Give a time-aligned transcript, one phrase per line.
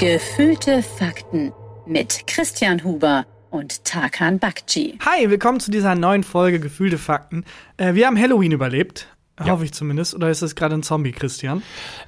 [0.00, 1.52] Gefühlte Fakten
[1.84, 4.98] mit Christian Huber und Tarkan Bakci.
[5.04, 7.44] Hi, willkommen zu dieser neuen Folge Gefühlte Fakten.
[7.76, 9.08] Äh, wir haben Halloween überlebt.
[9.44, 9.52] Ja.
[9.52, 10.14] Hoffe ich zumindest.
[10.14, 11.62] Oder ist das gerade ein Zombie, Christian?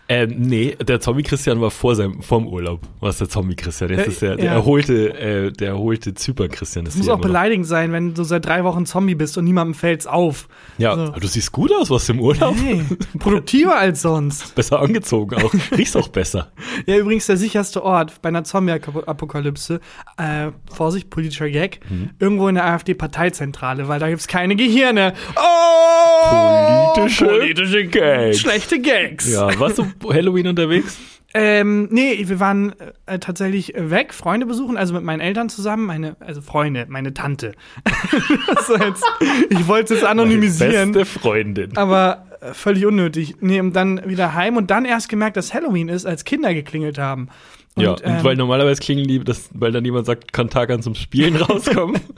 [0.09, 3.91] Ähm, nee, der Zombie-Christian war vor seinem, vorm Urlaub, was der Zombie-Christian.
[3.91, 4.53] Jetzt Äh, ist der, der ja.
[4.53, 6.87] erholte, äh, der erholte Zypern-Christian.
[6.87, 10.07] Es muss auch beleidigend sein, wenn du seit drei Wochen Zombie bist und niemandem fällt's
[10.07, 10.49] auf.
[10.79, 11.03] Ja, So.
[11.05, 12.55] aber du siehst gut aus, was im Urlaub.
[12.57, 12.83] Hey,
[13.19, 14.55] produktiver als sonst.
[14.55, 15.53] Besser angezogen auch.
[15.77, 16.53] Riechst auch besser.
[16.87, 19.81] Ja, übrigens der sicherste Ort bei einer Zombie-Apokalypse,
[20.17, 22.11] äh, Vorsicht, politischer Gag, Mhm.
[22.19, 25.13] irgendwo in der AfD-Parteizentrale, weil da gibt's keine Gehirne.
[25.37, 26.93] Oh!
[26.95, 28.41] Politische politische Gags.
[28.41, 29.33] Schlechte Gags.
[29.33, 30.99] Ja, warst du Halloween unterwegs?
[31.35, 32.75] Ähm, nee, wir waren
[33.07, 37.53] äh, tatsächlich weg, Freunde besuchen, also mit meinen Eltern zusammen, meine, also Freunde, meine Tante.
[38.55, 39.05] das jetzt,
[39.49, 41.75] ich wollte es anonymisieren, Beste Freundin.
[41.77, 43.37] aber äh, völlig unnötig.
[43.41, 46.99] Nee, und dann wieder heim und dann erst gemerkt, dass Halloween ist, als Kinder geklingelt
[46.99, 47.29] haben.
[47.77, 50.83] Und, ja, und ähm, weil normalerweise klingeln die, dass, weil dann jemand sagt, kann Tagan
[50.83, 51.99] zum Spielen rauskommen.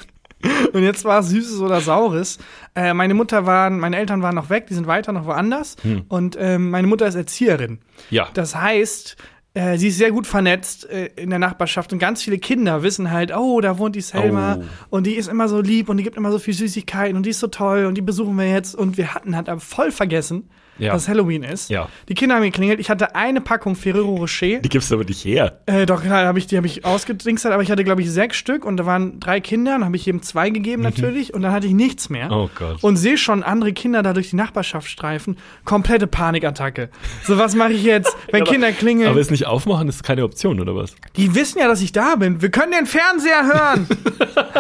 [0.72, 2.38] Und jetzt war es Süßes oder Saures.
[2.74, 5.76] Äh, meine Mutter waren, meine Eltern waren noch weg, die sind weiter noch woanders.
[6.08, 7.78] Und ähm, meine Mutter ist Erzieherin.
[8.10, 8.28] ja.
[8.34, 9.16] Das heißt,
[9.54, 13.10] äh, sie ist sehr gut vernetzt äh, in der Nachbarschaft und ganz viele Kinder wissen
[13.12, 14.64] halt, oh, da wohnt die Selma Oh.
[14.96, 17.30] und die ist immer so lieb und die gibt immer so viel Süßigkeiten und die
[17.30, 20.50] ist so toll und die besuchen wir jetzt und wir hatten halt aber voll vergessen,
[20.78, 20.92] Ja.
[20.92, 21.70] dass Halloween ist.
[21.70, 21.88] Ja.
[22.08, 22.80] Die Kinder haben geklingelt.
[22.80, 24.58] Ich hatte eine Packung Ferrero Rocher.
[24.60, 25.60] Die gibst du aber nicht her.
[25.66, 28.36] Äh, doch, klar, hab ich, die habe ich ausgedingst, aber ich hatte, glaube ich, sechs
[28.36, 31.52] Stück und da waren drei Kinder, dann habe ich jedem zwei gegeben natürlich und dann
[31.52, 32.26] hatte ich nichts mehr.
[32.26, 32.32] Mhm.
[32.32, 32.82] Oh Gott.
[32.82, 35.36] Und sehe schon andere Kinder da durch die Nachbarschaft streifen.
[35.64, 36.88] Komplette Panikattacke.
[37.24, 39.10] So, was mache ich jetzt, wenn aber- Kinder klingeln?
[39.10, 40.94] Aber es nicht aufmachen ist keine Option, oder was?
[41.16, 42.42] Die wissen ja, dass ich da bin.
[42.42, 43.86] Wir können den Fernseher hören.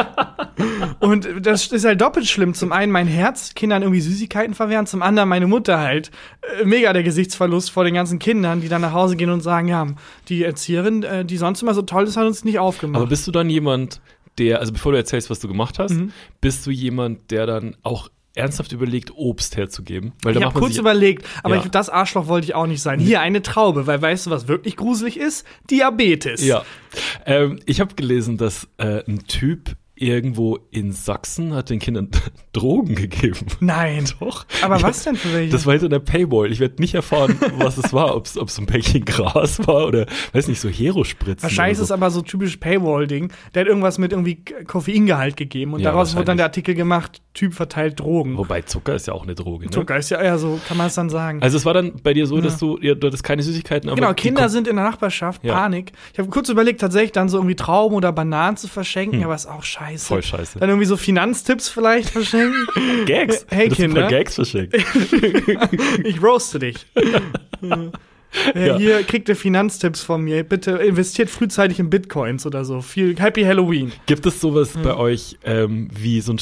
[1.00, 2.54] und das ist halt doppelt schlimm.
[2.54, 4.86] Zum einen mein Herz, Kindern irgendwie Süßigkeiten verwehren.
[4.86, 6.03] Zum anderen meine Mutter halt.
[6.60, 9.68] Äh, mega der Gesichtsverlust vor den ganzen Kindern, die dann nach Hause gehen und sagen,
[9.68, 9.86] ja,
[10.28, 13.00] die Erzieherin, äh, die sonst immer so toll ist, hat uns nicht aufgemacht.
[13.00, 14.00] Aber bist du dann jemand,
[14.38, 16.12] der, also bevor du erzählst, was du gemacht hast, Mhm.
[16.40, 20.12] bist du jemand, der dann auch ernsthaft überlegt, Obst herzugeben?
[20.24, 21.62] Weil ich habe kurz überlegt, aber Ja.
[21.62, 22.98] ich, das Arschloch wollte ich auch nicht sein.
[22.98, 25.46] Hier eine Traube, weil weißt du, was wirklich gruselig ist?
[25.70, 26.44] Diabetes.
[26.44, 26.64] Ja.
[27.26, 32.08] Ähm, ich habe gelesen, dass äh, ein Typ irgendwo in Sachsen hat den Kindern
[32.52, 33.46] Drogen gegeben.
[33.60, 34.04] Nein.
[34.20, 34.44] Doch.
[34.62, 35.50] Aber Ich was denn für welche?
[35.52, 36.52] Das war hinter der Paywall.
[36.52, 40.06] Ich werde nicht erfahren, was es war, ob es so ein Päckchen Gras war oder,
[40.32, 41.42] weiß nicht, so Hero-Spritzen.
[41.42, 41.94] Wahrscheinlich ist oder es so.
[41.94, 43.32] aber so typisch Paywall-Ding.
[43.54, 47.22] Der hat irgendwas mit irgendwie Koffeingehalt gegeben und Ja, daraus wurde dann der Artikel gemacht,
[47.32, 48.36] Typ verteilt Drogen.
[48.36, 49.70] Wobei Zucker ist ja auch eine Droge, ne?
[49.72, 51.42] Zucker ist ja eher so, kann man es dann sagen.
[51.42, 53.96] Also es war dann bei dir so, dass du, ja, du hattest keine Süßigkeiten, aber
[53.96, 55.54] genau, Kinder sind in der Nachbarschaft, Ja.
[55.54, 55.92] Panik.
[56.12, 59.46] Ich habe kurz überlegt, tatsächlich dann so irgendwie Trauben oder Bananen zu verschenken, aber ist
[59.46, 59.93] auch scheiße.
[59.94, 60.06] Hm.
[60.06, 60.58] Voll scheiße.
[60.58, 62.66] Dann irgendwie so Finanztipps vielleicht verschenken.
[63.06, 63.46] Gags.
[63.50, 64.08] Hey, ein Kinder.
[64.08, 64.74] Gags verschickt.
[66.04, 66.86] ich roaste dich.
[68.52, 68.76] Ja.
[68.76, 70.42] Hier kriegt ihr Finanztipps von mir.
[70.42, 72.80] Bitte investiert frühzeitig in Bitcoins oder so.
[72.80, 73.92] Viel Happy Halloween.
[74.06, 76.40] Gibt es sowas bei euch ähm, wie so ein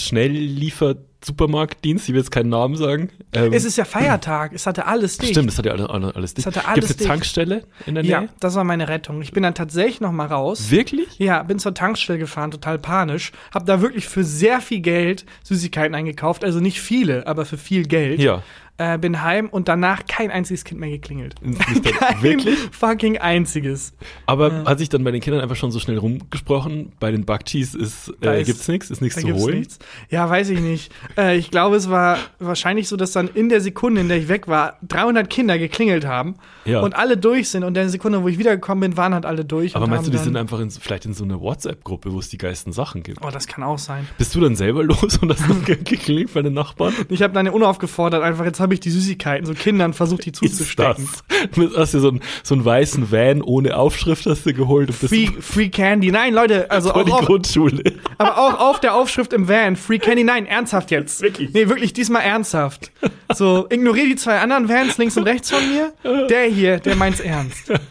[1.23, 2.09] Schnellliefer-Supermarktdienst?
[2.09, 3.11] Ich will jetzt keinen Namen sagen.
[3.33, 4.53] Ähm, Es ist ja Feiertag.
[4.53, 5.33] Es hatte alles dicht.
[5.33, 6.47] stimmt, das hat ja alles, alles, dicht.
[6.47, 7.09] hatte alles Gibt es eine.
[7.09, 8.29] Tankstelle in der Ja, Nähe?
[8.41, 9.23] das war meine Rettung.
[9.23, 10.71] Ich bin dann tatsächlich noch mal raus.
[10.71, 11.19] Wirklich?
[11.19, 13.33] Ja, bin zur Tankstelle gefahren, total panisch.
[13.55, 16.45] Hab da wirklich für sehr viel Geld Süßigkeiten eingekauft.
[16.45, 18.21] Also nicht viele, aber für viel Geld.
[18.21, 18.43] Ja.
[18.79, 21.35] Äh, bin heim und danach kein einziges Kind mehr geklingelt.
[21.43, 21.61] Nicht
[21.99, 22.59] Kein Wirklich?
[22.73, 23.93] fucking einziges.
[24.25, 26.91] Aber hat sich dann bei den Kindern einfach schon so schnell rumgesprochen?
[26.99, 29.59] Bei den Bakchis ist, äh, ist- gibt's nichts, ist nichts zu holen.
[29.59, 29.79] nichts.
[30.09, 30.91] Ja, weiß ich nicht.
[31.19, 34.29] Äh, ich glaube, es war wahrscheinlich so, dass dann in der Sekunde, in der ich
[34.29, 36.35] weg war, 300 Kinder geklingelt haben
[36.65, 36.81] Ja.
[36.81, 37.63] und alle durch sind.
[37.65, 39.77] Und in der Sekunde, wo ich wiedergekommen bin, waren halt alle durch.
[39.77, 42.31] Aber meinst du, die dann, sind einfach in, vielleicht in so einer WhatsApp-Gruppe, wo es
[42.31, 43.19] die geilsten Sachen gibt?
[43.23, 44.09] Oh, das kann auch sein.
[44.17, 46.95] Bist du dann selber los und hast ge- geklingelt bei den Nachbarn?
[47.11, 51.09] Ich habe dann unaufgefordert einfach, jetzt habe ich die Süßigkeiten, so Kindern versucht, die zuzustecken.
[51.55, 55.01] Du hast dir so einen, so einen weißen Van ohne Aufschrift hast du geholt und
[55.01, 56.13] bist Free, free Candy.
[56.13, 57.83] Nein, Leute, also auch die auf, Grundschule.
[58.17, 59.75] aber auch auf der Aufschrift im Van.
[59.77, 60.23] Free Candy.
[60.25, 61.21] Nein, ernsthaft jetzt.
[61.21, 61.53] Wirklich?
[61.53, 62.93] Nee, wirklich, diesmal ernsthaft.
[63.35, 65.93] So, ignoriere die zwei anderen Vans links und rechts von mir.
[66.29, 67.73] Der hier, der meint's ernst.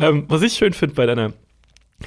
[0.00, 1.32] Ähm, was ich schön finde bei deiner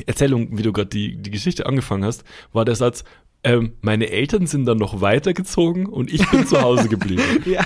[0.05, 2.23] Erzählung, wie du gerade die, die Geschichte angefangen hast,
[2.53, 3.03] war der Satz,
[3.47, 7.21] ähm, meine Eltern sind dann noch weitergezogen und ich bin zu Hause geblieben.
[7.45, 7.63] Ja,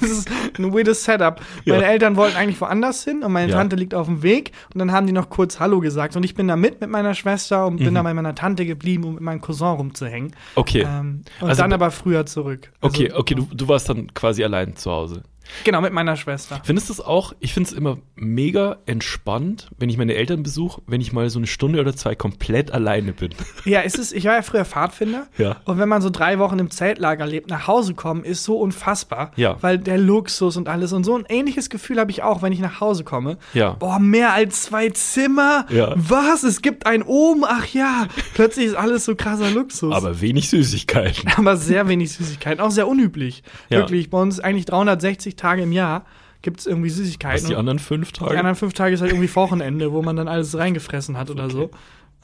[0.00, 0.28] das ist
[0.58, 1.40] ein weirdes Setup.
[1.66, 1.88] Meine Ja.
[1.88, 3.58] Eltern wollten eigentlich woanders hin und meine Ja.
[3.58, 6.34] Tante liegt auf dem Weg und dann haben die noch kurz Hallo gesagt und ich
[6.34, 9.22] bin da mit mit meiner Schwester und bin da bei meiner Tante geblieben, um mit
[9.22, 10.28] meinem Cousin rumzuhängen.
[10.28, 10.34] Mhm.
[10.54, 10.86] Okay.
[10.88, 12.70] Ähm, und Also dann be- aber früher zurück.
[12.80, 15.22] Also, Okay, okay, du, du warst dann quasi allein zu Hause.
[15.64, 16.60] Genau, mit meiner Schwester.
[16.64, 20.82] Findest du es auch, ich finde es immer mega entspannt, wenn ich meine Eltern besuche,
[20.86, 23.30] wenn ich mal so eine Stunde oder zwei komplett alleine bin.
[23.64, 25.26] Ja, ist es, ich war ja früher Pfadfinder.
[25.38, 25.56] Ja.
[25.64, 29.32] Und wenn man so drei Wochen im Zeltlager lebt, nach Hause kommen, ist so unfassbar.
[29.36, 29.56] Ja.
[29.60, 32.60] Weil der Luxus und alles und so ein ähnliches Gefühl habe ich auch, wenn ich
[32.60, 33.38] nach Hause komme.
[33.54, 33.72] Ja.
[33.72, 35.66] Boah, mehr als zwei Zimmer.
[35.70, 35.94] Ja.
[35.96, 36.42] Was?
[36.42, 37.44] Es gibt ein Oben.
[37.46, 38.06] Ach ja.
[38.34, 39.94] Plötzlich ist alles so krasser Luxus.
[39.94, 41.30] Aber wenig Süßigkeiten.
[41.36, 42.60] Aber sehr wenig Süßigkeiten.
[42.60, 43.42] Auch sehr unüblich.
[43.68, 43.78] Ja.
[43.78, 44.10] Wirklich.
[44.10, 46.04] Bei uns eigentlich 360 Tage im Jahr
[46.42, 47.42] gibt es irgendwie Süßigkeiten.
[47.42, 48.30] Was die anderen fünf Tage?
[48.32, 51.50] die anderen fünf Tage ist halt irgendwie Wochenende, wo man dann alles reingefressen hat oder
[51.50, 51.70] so.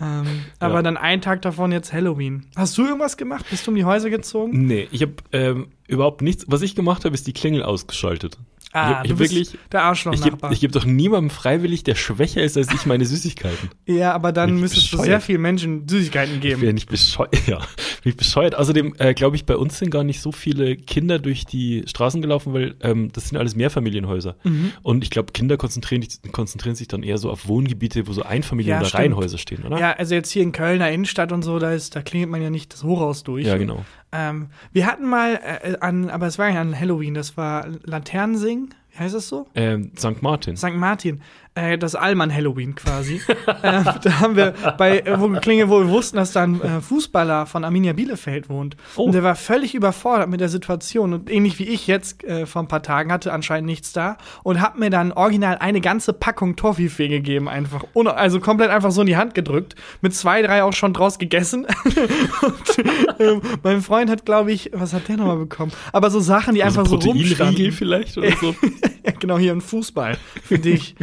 [0.01, 0.27] Ähm,
[0.59, 0.83] aber Ja.
[0.83, 2.45] dann ein Tag davon jetzt Halloween.
[2.55, 3.47] Hast du irgendwas gemacht?
[3.51, 4.67] Bist du um die Häuser gezogen?
[4.67, 6.45] Nee, ich habe ähm, überhaupt nichts.
[6.49, 8.39] Was ich gemacht habe, ist die Klingel ausgeschaltet.
[8.73, 9.51] Ah, ich ich du wirklich.
[9.51, 10.53] der Ich gebe Arschloch-Nachbar.
[10.53, 13.71] ich geb doch niemandem freiwillig, der schwächer ist als ich, meine Süßigkeiten.
[13.87, 15.07] Ja, aber dann Bin ich müsstest du bescheuert?
[15.07, 16.61] sehr vielen Menschen Süßigkeiten Ich geben.
[16.61, 17.35] bin ja nicht bescheuert.
[17.47, 17.59] Ja,
[18.03, 18.55] bin ich bescheuert.
[18.57, 22.21] Außerdem äh, glaube ich, bei uns sind gar nicht so viele Kinder durch die Straßen
[22.21, 24.37] gelaufen, weil ähm, das sind alles Mehrfamilienhäuser.
[24.45, 24.73] Mhm.
[24.83, 28.69] Und ich glaube, Kinder konzentrieren, konzentrieren sich dann eher so auf Wohngebiete, wo so Einfamilien-
[28.71, 29.01] Ja, oder stimmt.
[29.03, 29.79] Reihenhäuser stehen, oder?
[29.79, 32.51] Ja, also jetzt hier in Kölner Innenstadt und so, da ist, da klingelt man ja
[32.51, 33.47] nicht das Hochhaus durch.
[33.47, 33.85] Ja, genau.
[34.17, 38.75] Ähm, wir hatten mal äh, an, aber es war ja an Halloween, das war Laternensingen,
[38.93, 39.47] wie heißt das so?
[39.55, 40.23] Ähm, St.
[40.23, 40.57] Martin.
[40.57, 40.73] St.
[40.73, 41.21] Martin,
[41.57, 43.21] äh, das Allmann Halloween quasi.
[43.47, 47.47] äh, da haben wir bei äh, Klinge, wo wir wussten, dass da ein äh, Fußballer
[47.47, 48.77] von Arminia Bielefeld wohnt.
[48.97, 49.05] Oh.
[49.05, 52.63] Und der war völlig überfordert mit der Situation und ähnlich wie ich jetzt äh, vor
[52.63, 56.57] ein paar Tagen hatte anscheinend nichts da und hat mir dann original eine ganze Packung
[56.57, 60.63] Toffifee gegeben einfach, ohne, also komplett einfach so in die Hand gedrückt, mit zwei, drei
[60.63, 61.67] auch schon draus gegessen.
[62.43, 62.87] und
[63.19, 65.73] ähm, mein Freund hat, glaube ich, was hat der nochmal bekommen?
[65.93, 67.73] Aber so Sachen, die Also einfach so rumstanden.
[67.73, 68.55] vielleicht oder so.
[69.05, 70.95] ja, genau, hier ein Fußball für dich.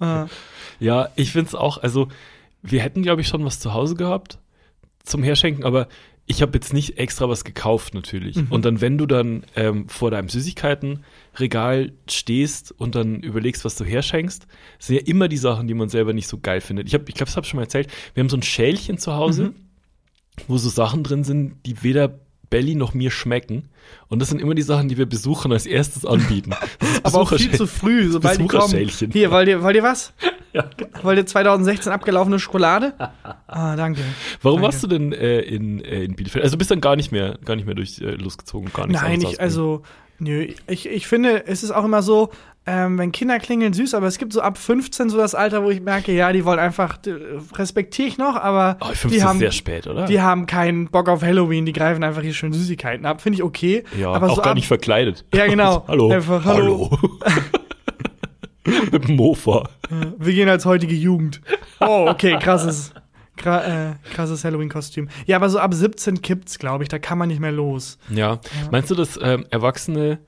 [0.78, 2.08] Ja, ich find's auch, also
[2.62, 4.38] wir hätten, glaube ich, schon was zu Hause gehabt
[5.04, 5.88] zum Herschenken, aber
[6.26, 8.36] ich habe jetzt nicht extra was gekauft natürlich.
[8.50, 13.84] Und dann, wenn du dann ähm, vor deinem Süßigkeitenregal stehst und dann überlegst, was du
[13.84, 14.48] herschenkst,
[14.80, 16.88] sind ja immer die Sachen, die man selber nicht so geil findet.
[16.88, 17.88] Ich, hab, ich glaube, das habe ich schon mal erzählt.
[18.14, 19.52] Wir haben so ein Schälchen zu Hause,
[20.48, 22.18] wo so Sachen drin sind, die weder
[22.50, 23.68] Belly noch mir schmecken.
[24.08, 26.52] Und das sind immer die Sachen, die wir Besuchern als erstes anbieten.
[27.02, 28.62] Aber auch viel zu früh, sobald die kommen.
[28.62, 29.10] Besucherschälchen.
[29.12, 30.12] Hier, wollt ihr, wollt ihr was?
[30.52, 30.70] Ja.
[31.02, 32.94] Wollt ihr 2016 abgelaufene Schokolade?
[33.48, 34.00] Ah, danke.
[34.42, 34.74] Warum Danke.
[34.74, 36.42] warst du denn äh, in, äh, in Bielefeld?
[36.42, 39.00] Also du bist dann gar nicht mehr, gar nicht mehr durch äh, losgezogen, gar nicht
[39.00, 39.82] Nein, ich, also,
[40.18, 42.30] nö, ich, ich finde, es ist auch immer so,
[42.68, 45.70] ähm, wenn Kinder klingeln, süß, aber es gibt so ab 15 so das Alter, wo
[45.70, 46.98] ich merke, ja, die wollen einfach,
[47.54, 50.06] respektiere ich noch, aber Oh, 15 die ist haben, sehr spät, oder?
[50.06, 53.42] die haben keinen Bock auf Halloween, die greifen einfach hier schön Süßigkeiten ab, finde ich
[53.44, 53.84] okay.
[53.96, 55.24] ja, aber auch so gar ab, nicht verkleidet.
[55.32, 55.84] Ja, genau.
[55.88, 56.10] hallo.
[56.10, 56.98] Einfach, hallo.
[58.90, 59.68] Mit dem Mofa.
[60.18, 61.40] Wir gehen als heutige Jugend.
[61.78, 62.92] Oh, okay, krasses,
[63.36, 65.08] kra äh, krasses Halloween-Kostüm.
[65.26, 66.88] Ja, aber so ab 17 kippt's, glaube ich.
[66.88, 67.96] Da kann man nicht mehr los.
[68.10, 68.40] Ja.
[68.72, 70.18] Meinst du, dass ähm, Erwachsene,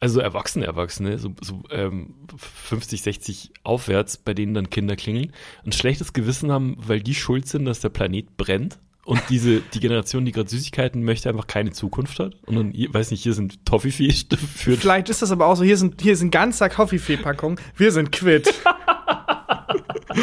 [0.00, 5.32] also Erwachsene, Erwachsene, so, so ähm, 50, 60 aufwärts, bei denen dann Kinder klingeln,
[5.64, 8.78] ein schlechtes Gewissen haben, weil die schuld sind, dass der Planet brennt?
[9.04, 12.34] Und diese, die Generation, die gerade Süßigkeiten möchte, einfach keine Zukunft hat.
[12.44, 15.76] Und dann, weiß nicht, hier sind Toffifee für Vielleicht ist das aber auch so, hier
[15.76, 17.60] sind, hier ist ein ganzer Coffee-Packung.
[17.76, 18.52] Wir sind quitt.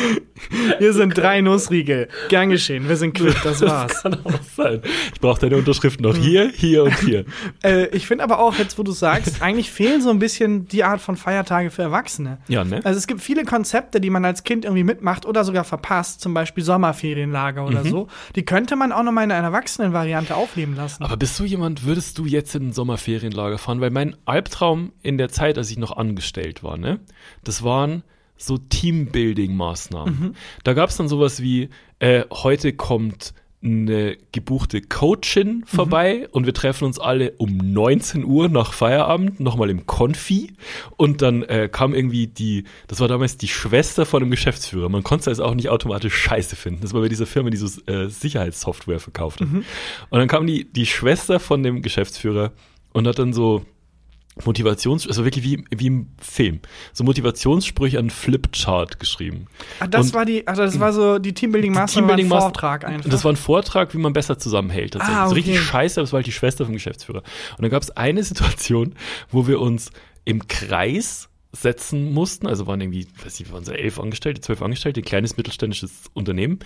[0.80, 2.08] hier sind drei Nussriegel.
[2.30, 4.02] Gern geschehen, wir sind quitt, das war's.
[4.02, 4.82] Kann auch sein.
[5.14, 7.26] Ich brauche deine Unterschrift noch hier, hier und hier.
[7.64, 10.84] Äh, ich finde aber auch, jetzt wo du sagst, eigentlich fehlen so ein bisschen die
[10.84, 12.40] Art von Feiertage für Erwachsene.
[12.48, 12.82] Ja, ne?
[12.84, 16.34] Also es gibt viele Konzepte, die man als Kind irgendwie mitmacht oder sogar verpasst, zum
[16.34, 18.08] Beispiel Sommerferienlager oder so.
[18.36, 21.04] Die könnte man auch noch mal in einer Erwachsenenvariante aufleben lassen.
[21.04, 23.80] Aber bist du jemand, würdest du jetzt in ein Sommerferienlager fahren?
[23.82, 27.00] Weil mein Albtraum in der Zeit, als ich noch angestellt war, ne,
[27.44, 28.04] das waren
[28.46, 30.36] so Teambuilding-Maßnahmen.
[30.64, 31.70] Da gab es dann sowas wie,
[32.00, 33.34] äh, heute kommt
[33.64, 39.70] eine gebuchte Coachin vorbei und wir treffen uns alle um 19 Uhr nach Feierabend nochmal
[39.70, 40.52] im Konfi
[40.98, 44.90] und dann äh, kam irgendwie die, das war damals die Schwester von dem Geschäftsführer.
[44.90, 46.82] Man konnte es auch nicht automatisch scheiße finden.
[46.82, 49.48] Das war bei dieser Firma, die so äh, Sicherheitssoftware verkauft hat.
[50.10, 52.52] Und dann kam die, die Schwester von dem Geschäftsführer
[52.92, 53.66] und hat dann so
[54.46, 56.60] Motivations, also wirklich wie, wie im Film,
[56.92, 59.46] so Motivationssprüche an Flipchart geschrieben.
[59.80, 63.10] Ah, das Und- war die, also das war so die Teambuilding-Maßnahme, war ein Vortrag einfach.
[63.10, 64.94] Das war ein Vortrag, wie man besser zusammenhält.
[64.94, 65.18] Tatsächlich.
[65.18, 65.66] Ah, Das ist richtig okay.
[65.66, 67.20] scheiße, aber es war halt die Schwester vom Geschäftsführer.
[67.58, 68.96] Und dann gab es eine Situation,
[69.30, 69.92] wo wir uns
[70.26, 72.48] im Kreis setzen mussten.
[72.48, 76.60] Also waren irgendwie, weiß nicht, waren so elf Angestellte, zwölf Angestellte, ein kleines mittelständisches Unternehmen.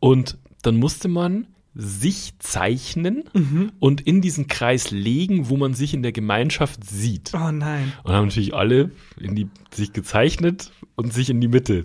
[0.00, 3.72] Und dann musste man sich zeichnen Mhm.
[3.78, 7.32] und in diesen Kreis legen, wo man sich in der Gemeinschaft sieht.
[7.34, 7.92] oh nein.
[8.04, 11.82] Und haben natürlich alle in die, sich gezeichnet und sich in die Mitte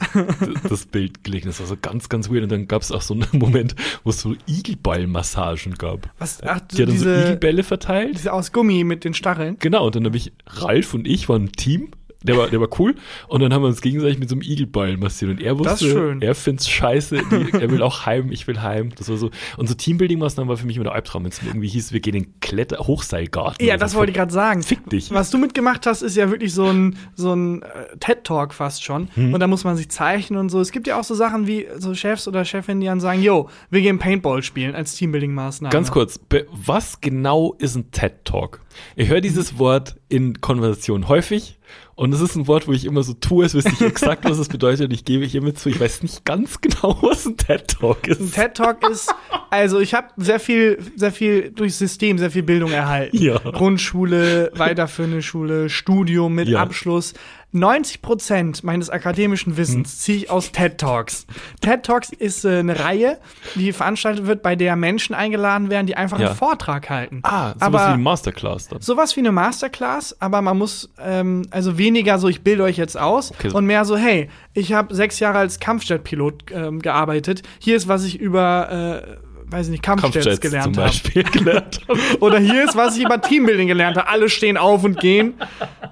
[0.70, 1.46] das Bild gelegt.
[1.46, 2.44] Das war so ganz, ganz weird.
[2.44, 6.10] Und dann gab es auch so einen Moment, wo es so Igelballmassagen gab.
[6.20, 8.16] Was, ach, Die hat dann so diese, Igelbälle verteilt.
[8.16, 9.58] diese aus Gummi mit den Stacheln.
[9.60, 11.90] Genau, und dann habe ich, Ralf und ich waren ein Team.
[12.28, 12.96] Der war, der war cool.
[13.28, 15.32] Und dann haben wir uns gegenseitig mit so einem Igelball massiert.
[15.32, 17.18] Und er wusste, er find's scheiße.
[17.32, 18.92] Die, er will auch heim, ich will heim.
[18.96, 19.32] Das war so.
[19.58, 22.16] Und so Teambuilding-Maßnahmen war für mich immer der Albtraum, wenn es irgendwie hieß, wir gehen
[22.16, 23.66] in den Kletter Hochseilgarten.
[23.66, 24.64] Ja, das wollte ich gerade sagen.
[24.64, 25.12] Fick dich.
[25.12, 29.10] Was du mitgemacht hast, ist ja wirklich so ein, so ein äh, TED-Talk fast schon.
[29.16, 29.34] Hm.
[29.34, 30.60] Und da muss man sich zeichnen und so.
[30.60, 33.50] Es gibt ja auch so Sachen wie so Chefs oder Chefinnen, die dann sagen, yo,
[33.70, 35.72] wir gehen Paintball spielen als Teambuilding-Maßnahme.
[35.72, 36.20] Ganz kurz,
[36.52, 38.62] was genau ist ein TED Talk?
[38.96, 41.57] Ich höre dieses Wort in Konversationen häufig
[41.98, 44.38] und es ist ein Wort, wo ich immer so tue, als wüsste ich exakt, was
[44.38, 47.68] es bedeutet und ich gebe hiermit zu, ich weiß nicht ganz genau, was ein TED
[47.68, 48.22] Talk ist.
[48.22, 49.14] Ein TED-Talk ist,
[49.50, 53.18] also ich habe sehr viel, sehr viel durchs System, sehr viel Bildung erhalten.
[53.18, 53.40] Ja.
[53.40, 56.62] Grundschule, weiterführende Schule, Studium mit Ja.
[56.62, 57.16] Abschluss.
[57.54, 59.58] 90 Prozent meines akademischen Hm.
[59.58, 61.26] Wissens ziehe ich aus TED Talks.
[61.62, 63.18] TED Talks ist äh, eine Reihe,
[63.56, 66.28] die veranstaltet wird, bei der Menschen eingeladen werden, die einfach Ja.
[66.28, 67.22] einen Vortrag halten.
[67.24, 68.82] Ah, sowas aber wie eine Masterclass dann.
[68.82, 72.98] sowas wie eine Masterclass, aber man muss ähm, also weniger so, ich bilde euch jetzt
[72.98, 77.44] aus Okay, und mehr so, hey, ich habe sechs Jahre als Kampfjetpilot ähm, gearbeitet.
[77.60, 79.18] Hier ist, was ich über, äh,
[79.50, 80.88] weiß ich nicht, Kampfjets, zum gelernt habe.
[80.88, 82.00] Beispiel gelernt habe.
[82.20, 84.08] Oder hier ist, was ich über Teambuilding gelernt habe.
[84.10, 85.36] Alle stehen auf und gehen.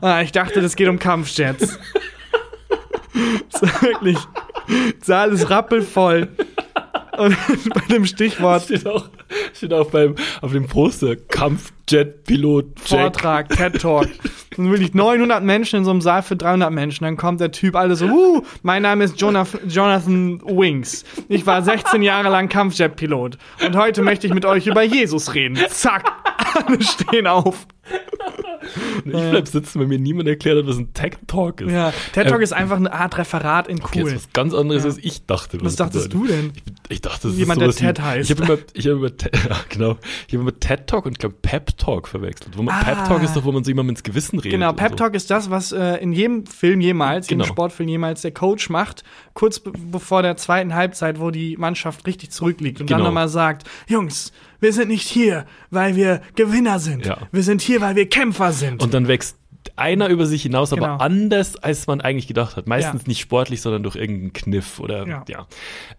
[0.01, 1.79] Ah, ich dachte, das geht um Kampfjets.
[3.81, 4.17] wirklich.
[5.01, 6.29] Saal ist rappelvoll.
[7.17, 7.37] Und
[7.73, 9.09] bei dem Stichwort Steht auch,
[9.53, 12.79] steht auch beim, auf dem Poster Kampfjet-Pilot.
[12.79, 14.07] Vortrag, TED Talk.
[14.49, 17.03] Das sind wirklich 900 Menschen in so einem Saal für 300 Menschen.
[17.03, 21.03] Dann kommt der Typ, alle so, uh, mein Name ist Jonah- Jonathan Wings.
[21.27, 23.37] Ich war 16 Jahre lang Kampfjet-Pilot.
[23.65, 25.57] Und heute möchte ich mit euch über Jesus reden.
[25.69, 26.11] Zack,
[26.65, 27.67] alle stehen auf.
[29.05, 31.71] Ich bleib sitzen, weil mir niemand erklärt hat, was ein TED Talk ist.
[31.71, 34.09] Ja, TED Talk Ähm, ist einfach eine Art Referat in Okay, cool.
[34.11, 34.89] jetzt was ganz anderes, Ja.
[34.89, 35.59] als ich dachte.
[35.61, 36.51] Was es dachtest du denn?
[36.55, 36.63] Ich,
[36.95, 38.29] ich dachte, das Jemand, ist der Ted wie, heißt.
[38.31, 39.09] Ich habe immer, ich habe immer,
[39.49, 42.57] ja, genau, ich habe immer TED Talk und glaube Pep Talk verwechselt.
[42.57, 42.83] Wo man, Ah.
[42.83, 44.51] Pep Talk ist doch, wo man so jemandem ins Gewissen redet.
[44.59, 44.95] Genau, Pep so.
[44.95, 47.43] Talk ist das, was äh, in jedem Film jemals, Genau.
[47.43, 49.03] jedem Sportfilm jemals der Coach macht,
[49.35, 53.09] kurz be bevor der zweiten Halbzeit, wo die Mannschaft richtig zurückliegt und dann Genau.
[53.09, 57.05] nochmal sagt, Jungs, wir sind nicht hier, weil wir Gewinner sind.
[57.05, 57.17] Ja.
[57.31, 58.81] Wir sind hier, weil wir Kämpfer sind.
[58.81, 59.37] Und dann wächst
[59.77, 60.97] einer über sich hinaus, aber Genau.
[60.97, 62.67] anders, als man eigentlich gedacht hat.
[62.67, 63.07] Meistens Ja.
[63.07, 65.23] nicht sportlich, sondern durch irgendeinen Kniff oder ja.
[65.27, 65.47] Ja.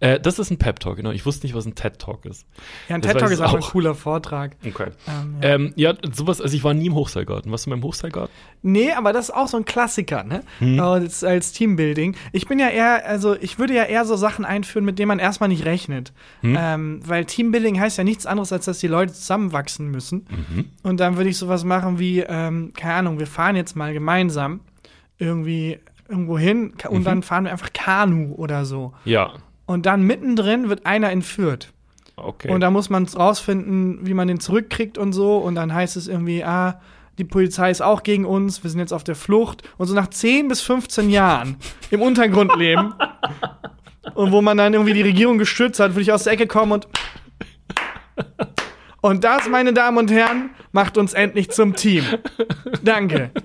[0.00, 1.10] Äh, das ist ein Pep Talk, genau.
[1.10, 2.46] Ich wusste nicht, was ein TED Talk ist.
[2.88, 3.70] ja, ein das TED Talk ist einfach ein auch.
[3.70, 4.56] cooler Vortrag.
[4.66, 4.90] Okay.
[5.08, 5.48] Ähm, ja.
[5.54, 7.50] Ähm, ja, sowas, also ich war nie im Hochseilgarten.
[7.50, 8.34] Warst du mal im Hochseilgarten?
[8.62, 10.42] Nee, aber das ist auch so ein Klassiker, ne?
[10.58, 10.80] Hm.
[10.80, 12.16] Als, als Teambuilding.
[12.32, 15.18] Ich bin ja eher, also ich würde ja eher so Sachen einführen, mit denen man
[15.18, 16.12] erstmal nicht rechnet.
[16.40, 16.56] Hm.
[16.58, 20.26] Ähm, weil Teambuilding heißt ja nichts anderes, als dass die Leute zusammenwachsen müssen.
[20.30, 20.64] Mhm.
[20.82, 24.60] Und dann würde ich sowas machen wie, ähm, keine Ahnung, wir fahren jetzt mal gemeinsam
[25.18, 26.96] irgendwie irgendwo hin ka- Mhm.
[26.96, 28.92] und dann fahren wir einfach Kanu oder so.
[29.04, 29.32] Ja.
[29.66, 31.72] Und dann mittendrin wird einer entführt.
[32.14, 32.50] Okay.
[32.50, 35.36] Und da muss man rausfinden, wie man den zurückkriegt und so.
[35.38, 36.80] Und dann heißt es irgendwie, ah,
[37.18, 39.62] die Polizei ist auch gegen uns, wir sind jetzt auf der Flucht.
[39.78, 41.56] Und so nach 10 bis 15 Jahren
[41.90, 42.94] im Untergrund leben.
[44.14, 46.72] und wo man dann irgendwie die Regierung gestützt hat, würde ich aus der Ecke kommen
[46.72, 46.88] und.
[49.06, 52.04] Und das, meine Damen und Herren, macht uns endlich zum Team.
[52.82, 53.30] Danke.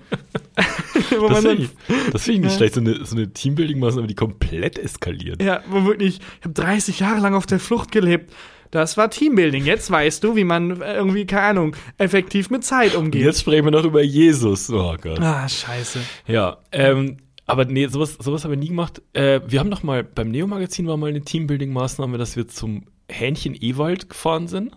[1.10, 1.70] Das finde ich,
[2.12, 2.58] das find ich nicht Ja.
[2.58, 5.42] schlecht, so eine, so eine Teambuilding-Maßnahme, die komplett eskaliert.
[5.42, 8.34] Ja, wo wirklich, ich habe 30 Jahre lang auf der Flucht gelebt.
[8.70, 9.66] Das war Teambuilding.
[9.66, 13.24] Jetzt weißt du, wie man äh, irgendwie, keine Ahnung, effektiv mit Zeit Und umgeht.
[13.24, 14.70] jetzt sprechen wir noch über Jesus.
[14.70, 15.20] Oh Gott.
[15.20, 16.00] Ah, scheiße.
[16.28, 19.02] Ja, ähm, aber nee, sowas, sowas haben wir nie gemacht.
[19.14, 23.56] Äh, wir haben noch mal, beim Neo-Magazin war mal eine Teambuilding-Maßnahme, dass wir zum Hähnchen
[23.60, 24.72] Ewald gefahren sind.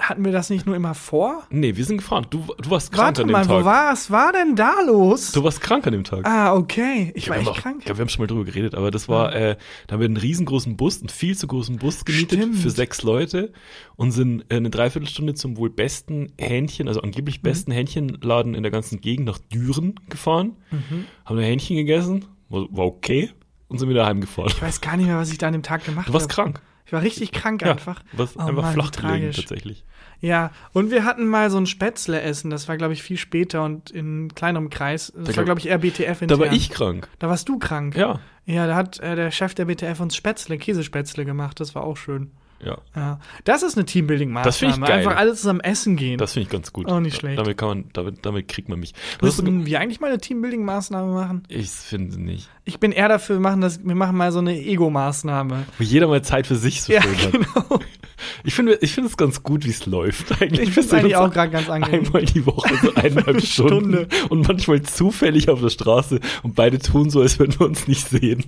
[0.00, 1.42] Hatten wir das nicht nur immer vor?
[1.50, 2.26] Nee, wir sind gefahren.
[2.30, 3.60] Du, du warst krank Warte an dem mal, Tag.
[3.60, 5.32] wo war, was war denn da los?
[5.32, 6.26] Du warst krank an dem Tag.
[6.26, 7.12] ah, okay.
[7.14, 7.76] Ich Ja, war echt auch- krank.
[7.80, 9.56] Ich glaube, wir haben schon mal drüber geredet, aber das war, äh,
[9.86, 12.56] da haben wir einen riesengroßen Bus, einen viel zu großen Bus gemietet Stimmt.
[12.56, 13.52] für sechs Leute
[13.96, 17.06] und sind äh, eine Dreiviertelstunde zum wohl besten Hähnchen, also Mhm.
[17.06, 21.04] angeblich besten Hähnchenladen in der ganzen Gegend nach Düren gefahren, Mhm.
[21.24, 23.30] haben da Hähnchen gegessen, war, war okay
[23.68, 24.50] und sind wieder heimgefahren.
[24.50, 26.14] Ich weiß gar nicht mehr, was ich da an dem Tag gemacht Du habe.
[26.14, 26.60] warst krank.
[26.88, 28.02] Ich war richtig krank Ja, einfach.
[28.12, 29.36] warst Oh einfach Mann, flach tragisch.
[29.36, 29.84] tatsächlich.
[30.20, 32.50] Ja, und wir hatten mal so ein Spätzle-Essen.
[32.50, 35.12] Das war, glaube ich, viel später und in kleinerem Kreis.
[35.14, 37.06] Das war, glaub- glaube ich, eher BTF Da war ich krank.
[37.18, 37.94] Da warst du krank.
[37.94, 41.60] Ja, Ja, da hat äh, der Chef der BTF uns Spätzle, Käsespätzle gemacht.
[41.60, 42.30] Das war auch schön.
[42.64, 42.78] Ja.
[42.96, 43.20] Ja.
[43.44, 44.42] Das ist eine Teambuilding-Maßnahme.
[44.44, 44.98] Das find ich geil.
[44.98, 46.18] Einfach alle zusammen essen gehen.
[46.18, 46.86] Das finde ich ganz gut.
[46.88, 47.38] Auch nicht schlecht.
[47.38, 48.94] Damit kann man, damit, damit kriegt man mich.
[49.20, 51.42] Was Müssen wir eigentlich mal eine Teambuilding-Maßnahme machen?
[51.48, 52.48] ich finde nicht.
[52.64, 55.64] Ich bin eher dafür, wir machen, das, wir machen mal so eine Ego-Maßnahme.
[55.78, 57.32] Wo jeder mal Zeit für sich so Ja, schön hat.
[57.32, 57.80] genau.
[58.44, 60.32] Ich finde ich finde es ganz gut, wie es läuft.
[60.42, 62.06] Eigentlich Ich finde es eigentlich auch gerade ganz angenehm.
[62.06, 63.92] Einmal die Woche, so eineinhalb Stunden.
[63.92, 64.08] Stunde.
[64.28, 68.08] Und manchmal zufällig auf der Straße und beide tun so, als würden wir uns nicht
[68.08, 68.44] sehen.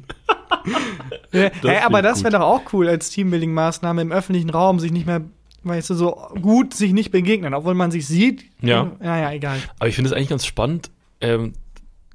[1.33, 4.93] Ja, Das hey, aber das wäre doch auch cool als Teambuilding-Maßnahme im öffentlichen Raum, sich
[4.93, 5.23] nicht mehr,
[5.63, 8.45] weißt du, so gut sich nicht begegnen, obwohl man sich sieht.
[8.61, 8.93] Ja.
[9.01, 9.59] Naja, egal.
[9.79, 10.91] Aber ich finde es eigentlich ganz spannend,
[11.21, 11.53] ähm,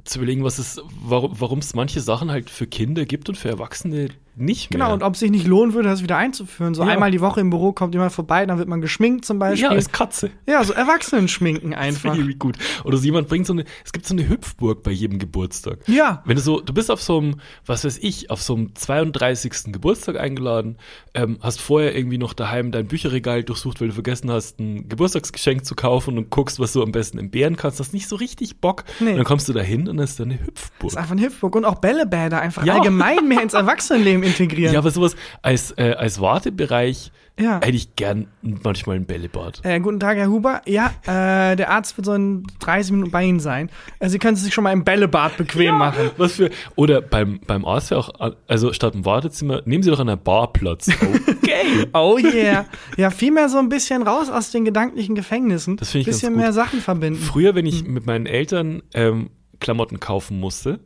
[0.03, 4.09] zu überlegen, was es, warum es manche Sachen halt für Kinder gibt und für Erwachsene
[4.37, 4.79] nicht mehr.
[4.81, 6.73] Genau, und ob es sich nicht lohnen würde, das wieder einzuführen.
[6.73, 6.89] So Ja.
[6.89, 9.63] einmal die Woche im Büro kommt jemand vorbei, dann wird man geschminkt zum Beispiel.
[9.63, 10.31] ja, als Katze.
[10.47, 12.15] Ja, so Erwachsenen-Schminken Das einfach.
[12.15, 12.57] irgendwie gut.
[12.83, 15.79] Oder so jemand bringt so eine, es gibt so eine Hüpfburg bei jedem Geburtstag.
[15.87, 16.21] Ja.
[16.25, 19.71] Wenn du so, du bist auf so einem, was weiß ich, auf so einem 32.
[19.71, 20.77] Geburtstag eingeladen,
[21.13, 25.65] ähm, hast vorher irgendwie noch daheim dein Bücherregal durchsucht, weil du vergessen hast, ein Geburtstagsgeschenk
[25.65, 28.83] zu kaufen und guckst, was du am besten entbehren kannst, hast nicht so richtig Bock.
[28.99, 29.11] Nee.
[29.11, 30.79] Und dann kommst du da hin und dann ist da eine Hüpfburg.
[30.81, 32.75] Das ist einfach ein Hüpfburg und auch Bällebäder einfach Ja.
[32.75, 34.73] allgemein mehr ins Erwachsenenleben integrieren.
[34.73, 37.55] Ja, aber sowas als, äh, als Wartebereich Ja.
[37.63, 39.59] hätte ich gern manchmal ein Bällebad.
[39.63, 40.61] Äh, guten Tag, Herr Huber.
[40.65, 43.69] Ja, äh, der Arzt wird so in 30 Minuten bei Ihnen sein.
[43.99, 46.11] Äh, Sie können sich schon mal im Bällebad bequem machen.
[46.17, 48.09] Was für, oder beim, beim Arzt wäre auch,
[48.47, 50.89] also statt im Wartezimmer, nehmen Sie doch an der Bar Platz.
[51.45, 51.85] Okay.
[51.93, 52.65] Oh yeah.
[52.97, 55.77] Ja, vielmehr so ein bisschen raus aus den gedanklichen Gefängnissen.
[55.77, 57.19] Das finde ich bisschen mehr Sachen verbinden.
[57.21, 57.73] Früher, wenn Hm.
[57.73, 60.79] ich mit meinen Eltern ähm, Klamotten kaufen musste,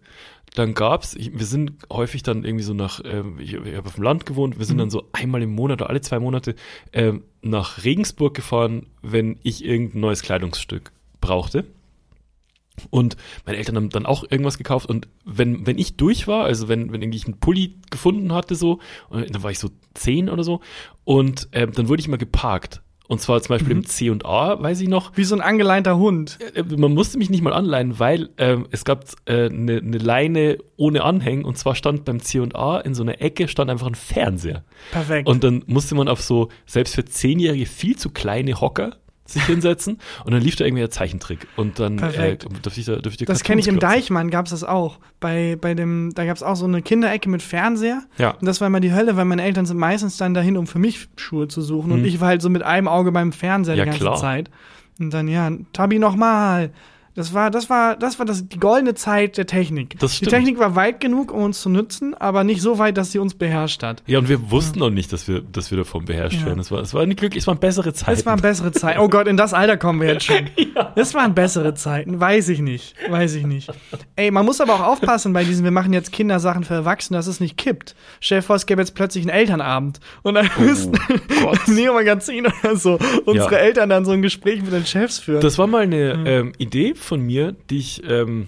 [0.55, 3.95] dann gab's, ich, wir sind häufig dann irgendwie so nach, ähm, ich, ich habe auf
[3.95, 4.79] dem Land gewohnt, wir sind Mhm.
[4.79, 6.55] dann so einmal im Monat oder alle zwei Monate
[6.91, 11.65] ähm, nach Regensburg gefahren, wenn ich irgendein neues Kleidungsstück brauchte.
[12.89, 16.69] Und meine Eltern haben dann auch irgendwas gekauft und wenn, wenn ich durch war, also
[16.69, 18.79] wenn, wenn irgendwie ich einen Pulli gefunden hatte, so,
[19.11, 20.61] dann war ich so zehn oder so,
[21.03, 22.81] und ähm, dann wurde ich mal geparkt.
[23.09, 23.57] Und zwar zum Mhm.
[23.57, 26.37] Beispiel im C und A, weiß ich noch, Wie so ein angeleinter Hund.
[26.53, 29.97] äh, man musste mich nicht mal anleihen, weil ähm, es gab eine äh, ne ne
[29.97, 33.95] Leine ohne Anhängen und zwar stand beim C&A in so einer Ecke stand einfach ein
[33.95, 34.63] Fernseher.
[34.91, 35.27] Perfekt.
[35.27, 38.95] Und dann musste man auf so, selbst für Zehnjährige, viel zu kleine Hocker
[39.31, 42.47] sich hinsetzen und dann lief da irgendwie der Zeichentrick und dann äh, Perfekt.
[42.63, 44.99] durfte ich da durfte ich das kenne ich im Deichmann, gab's das auch.
[45.19, 48.03] Bei, bei dem, da gab's auch so eine Kinderecke mit Fernseher.
[48.17, 48.31] Ja.
[48.31, 50.79] Und das war immer die Hölle, weil meine Eltern sind meistens dann dahin, um für
[50.79, 51.91] mich Schuhe zu suchen.
[51.91, 52.05] Und Mhm.
[52.05, 54.15] ich war halt so mit einem Auge beim Fernseher Ja, die ganze klar.
[54.17, 54.49] Zeit.
[54.99, 56.71] Und dann, ja, Tabi nochmal.
[57.15, 59.97] Das war, das war, das war das, die goldene Zeit der Technik.
[59.99, 60.07] Die.
[60.25, 63.33] Technik war weit genug, um uns zu nutzen, aber nicht so weit, dass sie uns
[63.33, 64.03] beherrscht hat.
[64.05, 66.45] Ja, und wir wussten noch nicht, dass wir, dass wir davon beherrscht Ja.
[66.47, 66.59] werden.
[66.59, 68.11] Es war, es war eine glücklich, es waren bessere Zeiten.
[68.11, 68.99] Es waren bessere Zeiten.
[68.99, 70.49] Oh Gott, in das Alter kommen wir jetzt schon.
[70.95, 72.19] Das waren bessere Zeiten.
[72.19, 72.95] Weiß ich nicht.
[73.09, 73.69] Weiß ich nicht.
[74.15, 77.27] Ey, man muss aber auch aufpassen bei diesen, wir machen jetzt Kindersachen für Erwachsene, dass
[77.27, 77.95] es nicht kippt.
[78.21, 79.99] Stell dir vor, es gäbe jetzt plötzlich einen Elternabend.
[80.23, 80.97] Und dann müssten
[81.41, 81.59] Oh Gott.
[81.67, 83.57] Neo Magazin oder so unsere Ja.
[83.57, 85.41] Eltern dann so ein Gespräch mit den Chefs führen.
[85.41, 88.47] Das war mal eine ähm, Idee von mir, die ich, ähm,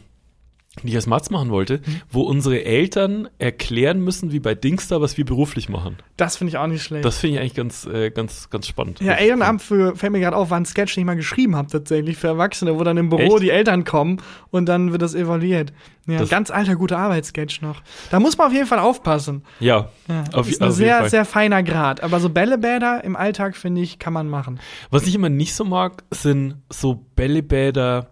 [0.83, 2.01] die ich als Matz machen wollte, Mhm.
[2.09, 5.97] wo unsere Eltern erklären müssen, wie bei Dingstar, was wir beruflich machen.
[6.15, 7.03] Das finde ich auch nicht schlecht.
[7.03, 9.01] Das finde ich eigentlich ganz, äh, ganz, ganz spannend.
[9.01, 11.67] ja, Elternabend für, fällt mir gerade auf, war ein Sketch, den ich mal geschrieben habe,
[11.69, 13.41] tatsächlich, für Erwachsene, wo dann im Büro Echt?
[13.43, 15.73] die Eltern kommen und dann wird das evaluiert.
[16.07, 17.81] Ja, Das- ganz alter, guter Arbeitssketch noch.
[18.09, 19.43] Da muss man auf jeden Fall aufpassen.
[19.59, 22.01] Ja, Ja, auf, ist auf ein jeden sehr, sehr feiner Grad.
[22.01, 24.61] Aber so Bällebäder im Alltag, finde ich, kann man machen.
[24.89, 28.09] Was ich immer nicht so mag, sind so Bällebäder,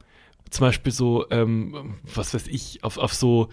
[0.50, 3.50] zum Beispiel so, ähm, was weiß ich, auf, auf so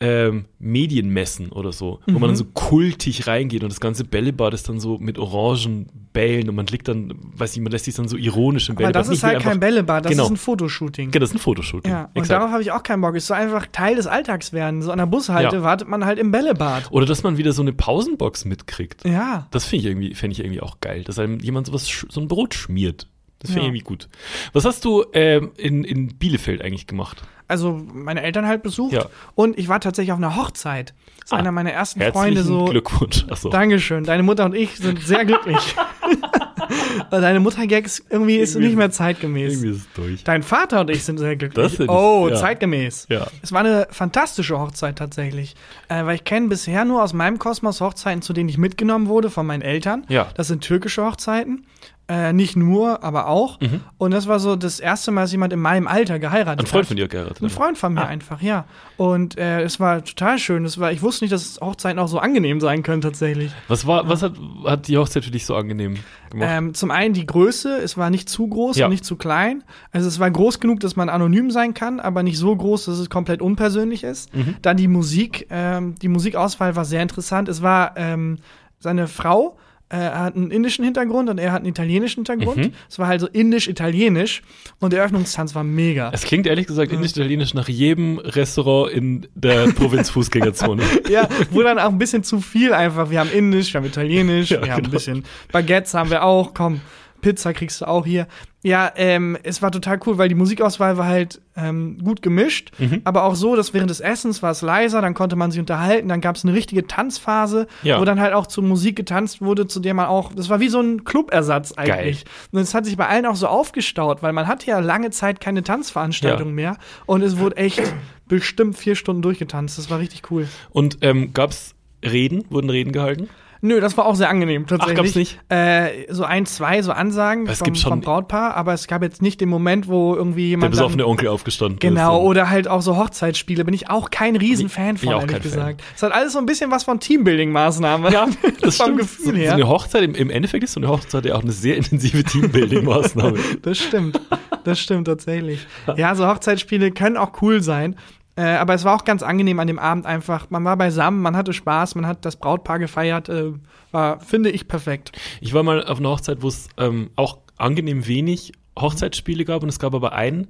[0.00, 4.68] ähm, Medienmessen oder so, wo man dann so kultig reingeht und das ganze Bällebad ist
[4.68, 8.08] dann so mit orangen Bällen und man liegt dann, weiß nicht, man lässt sich dann
[8.08, 9.00] so ironisch im Aber Bällebad.
[9.00, 10.24] das ist halt kein Bällebad, das Genau.
[10.24, 11.12] ist ein Fotoshooting.
[11.12, 11.88] Genau, das ist ein Fotoshooting.
[11.90, 12.30] Ja, und Exakt.
[12.30, 13.14] darauf habe ich auch keinen Bock.
[13.14, 14.82] Es soll einfach Teil des Alltags werden.
[14.82, 15.62] So an der Bushalte Ja.
[15.62, 16.90] wartet man halt im Bällebad.
[16.90, 19.04] Oder dass man wieder so eine Pausenbox mitkriegt.
[19.06, 19.46] Ja.
[19.52, 22.26] Das finde ich irgendwie, fände ich irgendwie auch geil, dass einem jemand sowas, so ein
[22.26, 23.08] Brot schmiert.
[23.42, 23.66] Das finde Ja.
[23.66, 24.08] ich irgendwie gut.
[24.52, 27.22] Was hast du ähm, in, in Bielefeld eigentlich gemacht?
[27.48, 28.94] Also meine Eltern halt besucht.
[28.94, 29.06] Ja.
[29.34, 30.94] Und ich war tatsächlich auf einer Hochzeit.
[31.20, 32.64] Das ist Ah, einer meiner ersten Freunde so.
[32.64, 33.26] Glückwunsch.
[33.28, 33.50] Achso.
[33.50, 34.04] Dankeschön.
[34.04, 35.58] Deine Mutter und ich sind sehr glücklich.
[37.10, 39.52] Deine Mutter-Gags irgendwie ist Irgendwie- nicht mehr zeitgemäß.
[39.54, 40.24] Irgendwie ist es durch.
[40.24, 41.62] Dein Vater und ich sind sehr glücklich.
[41.64, 42.36] Das sind- oh, ja.
[42.36, 43.06] zeitgemäß.
[43.10, 43.26] Ja.
[43.42, 45.54] Es war eine fantastische Hochzeit tatsächlich.
[45.88, 49.28] Äh, weil ich kenne bisher nur aus meinem Kosmos Hochzeiten, zu denen ich mitgenommen wurde
[49.30, 50.04] von meinen Eltern.
[50.08, 50.28] Ja.
[50.34, 51.66] Das sind türkische Hochzeiten.
[52.12, 53.58] Äh, nicht nur, aber auch.
[53.96, 56.66] Und das war so das erste Mal, dass jemand in meinem Alter geheiratet Mhm.
[56.66, 56.88] Ein Freund hat.
[56.88, 57.42] von dir geheiratet.
[57.42, 58.06] Ein Freund von mir Ah.
[58.08, 58.66] einfach, ja.
[58.98, 60.64] Und äh, es war total schön.
[60.66, 63.50] Es war, ich wusste nicht, dass Hochzeiten auch so angenehm sein können tatsächlich.
[63.68, 64.34] Was war, was hat,
[64.66, 65.94] hat die Hochzeit für dich so angenehm
[66.30, 66.48] gemacht?
[66.52, 68.86] Ähm, zum einen die Größe, es war nicht zu groß Ja.
[68.86, 69.64] und nicht zu klein.
[69.90, 72.98] Also es war groß genug, dass man anonym sein kann, aber nicht so groß, dass
[72.98, 74.34] es komplett unpersönlich ist.
[74.34, 74.56] Mhm.
[74.60, 77.48] Dann die Musik, ähm, die Musikauswahl war sehr interessant.
[77.48, 78.38] Es war ähm,
[78.80, 79.56] seine Frau.
[79.92, 82.56] Äh, Er hat einen indischen Hintergrund und er hat einen italienischen Hintergrund.
[82.56, 82.72] Mhm.
[82.88, 84.42] Es war halt so indisch-italienisch
[84.80, 86.10] und der Eröffnungstanz war mega.
[86.12, 90.82] es klingt ehrlich gesagt indisch-italienisch nach jedem Restaurant in der Provinz-Fußgängerzone.
[91.08, 93.10] Ja, wo dann auch ein bisschen zu viel einfach.
[93.10, 94.92] Wir haben Indisch, wir haben Italienisch, Ja, wir haben ein genau.
[94.94, 96.54] bisschen Baguettes haben wir auch.
[96.54, 96.80] Komm,
[97.22, 98.26] Pizza kriegst du auch hier.
[98.62, 103.00] Ja, ähm, es war total cool, weil die Musikauswahl war halt ähm, gut gemischt, Mhm.
[103.04, 106.08] aber auch so, dass während des Essens war es leiser, dann konnte man sich unterhalten,
[106.08, 107.98] dann gab es eine richtige Tanzphase, Ja.
[108.00, 110.68] wo dann halt auch zu Musik getanzt wurde, zu der man auch, das war wie
[110.68, 112.24] so ein Clubersatz eigentlich.
[112.52, 115.40] Und es hat sich bei allen auch so aufgestaut, weil man hatte ja lange Zeit
[115.40, 116.54] keine Tanzveranstaltung Ja.
[116.54, 117.82] mehr und es wurde echt
[118.28, 119.78] bestimmt vier Stunden durchgetanzt.
[119.78, 120.48] Das war richtig cool.
[120.70, 122.44] Und ähm, gab's Reden?
[122.50, 123.28] Wurden Reden gehalten?
[123.64, 124.96] Nö, das war auch sehr angenehm tatsächlich.
[124.96, 125.38] gab's nicht?
[125.48, 129.02] Äh, so ein, zwei so Ansagen Es vom, gibt schon- vom Brautpaar, aber es gab
[129.02, 132.26] jetzt nicht den Moment, wo irgendwie Der jemand dann, besoffene Onkel aufgestanden Genau, ist.
[132.26, 135.42] oder halt auch so Hochzeitsspiele bin ich auch kein Riesenfan von, ich auch ehrlich kein
[135.42, 135.50] Fan.
[135.52, 135.82] gesagt.
[135.94, 138.12] Es hat alles so ein bisschen was von Teambuilding-Maßnahme.
[138.12, 138.26] Ja,
[138.60, 138.98] das vom stimmt.
[138.98, 139.48] Gefühl so, her.
[139.50, 142.24] So eine Hochzeit, im, im Endeffekt ist so eine Hochzeit ja auch eine sehr intensive
[142.24, 143.38] Teambuilding-Maßnahme.
[143.62, 144.20] Das stimmt.
[144.64, 145.66] Das stimmt tatsächlich.
[145.96, 147.96] Ja, so Hochzeitsspiele können auch cool sein.
[148.34, 150.48] Äh, aber es war auch ganz angenehm an dem Abend einfach.
[150.50, 153.28] Man war beisammen, man hatte Spaß, man hat das Brautpaar gefeiert.
[153.28, 153.52] Äh,
[153.90, 155.12] war, finde ich, perfekt.
[155.40, 159.68] Ich war mal auf einer Hochzeit, wo es ähm, auch angenehm wenig Hochzeitsspiele gab und
[159.68, 160.48] es gab aber ein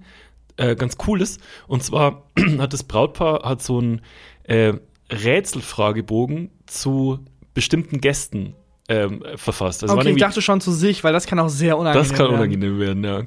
[0.57, 1.39] äh, ganz cooles.
[1.67, 2.25] Und zwar
[2.59, 4.01] hat das Brautpaar hat so einen
[4.45, 4.75] äh,
[5.11, 7.19] Rätselfragebogen zu
[7.55, 8.55] bestimmten Gästen
[8.89, 9.83] ähm, verfasst.
[9.83, 12.27] Also okay, ich dachte schon zu sich, weil das kann auch sehr unangenehm Das kann
[12.27, 12.37] werden.
[12.37, 13.23] unangenehm werden, ja.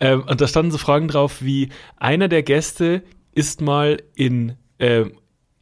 [0.00, 3.02] Ähm, und da standen so Fragen drauf wie, einer der Gäste
[3.34, 5.04] ist mal in, äh,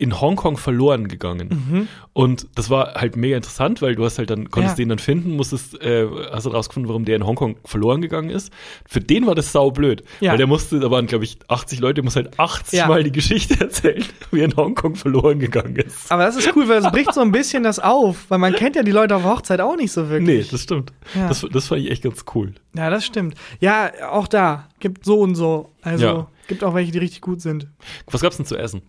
[0.02, 1.88] in Hongkong verloren gegangen.
[2.12, 4.80] Und das war halt mega interessant, weil du hast halt dann, konntest Mhm.
[4.80, 4.84] Ja.
[4.84, 8.52] den dann finden, musstest, äh, hast dann rausgefunden, warum der in Hongkong verloren gegangen ist.
[8.84, 10.02] Für den war das saublöd.
[10.20, 10.32] Ja.
[10.32, 12.88] Weil der musste, da waren, glaube ich, 80 Leute, der muss halt 80 Ja.
[12.88, 16.10] Mal die Geschichte erzählen, wie er in Hongkong verloren gegangen ist.
[16.10, 18.74] Aber das ist cool, weil es bricht so ein bisschen das auf, weil man kennt
[18.74, 20.44] ja die Leute auf Hochzeit auch nicht so wirklich.
[20.44, 20.92] Nee, das stimmt.
[21.14, 22.54] Das, das fand ich echt ganz cool.
[22.76, 23.36] Ja, das stimmt.
[23.60, 25.70] Ja, auch da gibt so und so.
[25.82, 27.68] Also gibt auch welche, die richtig gut sind.
[28.10, 28.82] Was gab's denn zu essen?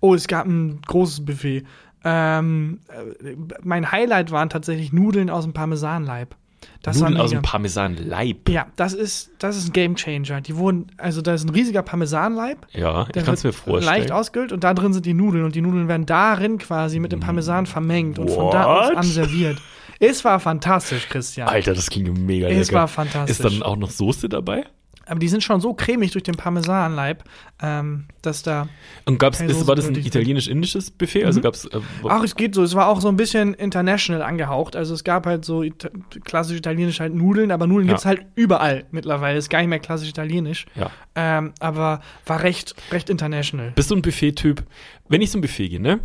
[0.00, 1.64] Oh, es gab ein großes Buffet.
[2.04, 6.36] Ähm, äh, mein Highlight waren tatsächlich Nudeln aus dem Parmesanleib.
[6.82, 8.48] Das Nudeln aus dem Parmesan-Leib.
[8.48, 10.40] Ja, das ist, das ist ein Game Changer.
[10.40, 12.66] Die wurden, also da ist ein riesiger Parmesanleib.
[12.72, 13.84] Ja, ich kann es mir vorstellen.
[14.00, 17.12] Leicht ausgehöhlt und da drin sind die Nudeln und die Nudeln werden darin quasi mit
[17.12, 18.96] dem Parmesan vermengt und von da aus What?
[18.98, 19.60] anserviert.
[20.00, 21.48] Es war fantastisch, Christian.
[21.48, 22.80] Alter, das klingt mega Es lecker.
[22.80, 23.38] war fantastisch.
[23.38, 24.64] Ist dann auch noch Soße dabei?
[25.06, 27.24] Aber die sind schon so cremig durch den Parmesanleib,
[27.62, 28.68] ähm, dass da.
[29.04, 31.24] Und gab's, ist, war das ein italienisch-indisches Buffet?
[31.24, 32.62] Also gab's äh, Ach, es geht so.
[32.62, 34.76] Es war auch so ein bisschen international angehaucht.
[34.76, 35.90] Also es gab halt so ita
[36.24, 37.92] klassisch italienisch halt Nudeln, aber Nudeln Ja.
[37.94, 39.38] gibt's halt überall mittlerweile.
[39.38, 40.66] Ist gar nicht mehr klassisch italienisch.
[40.74, 40.90] ja.
[41.16, 43.70] Ähm, aber war recht, recht international.
[43.76, 44.64] Bist du ein Buffet-Typ?
[45.08, 46.00] Wenn ich zum Buffet gehe, ne,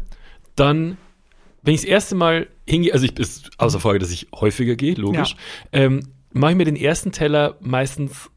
[0.56, 0.98] dann,
[1.64, 4.94] wenn ich das erste Mal hingehe, also ich ist außer Frage, dass ich häufiger gehe,
[4.96, 5.36] logisch,
[5.72, 8.30] ähm, mache ich mir den ersten Teller meistens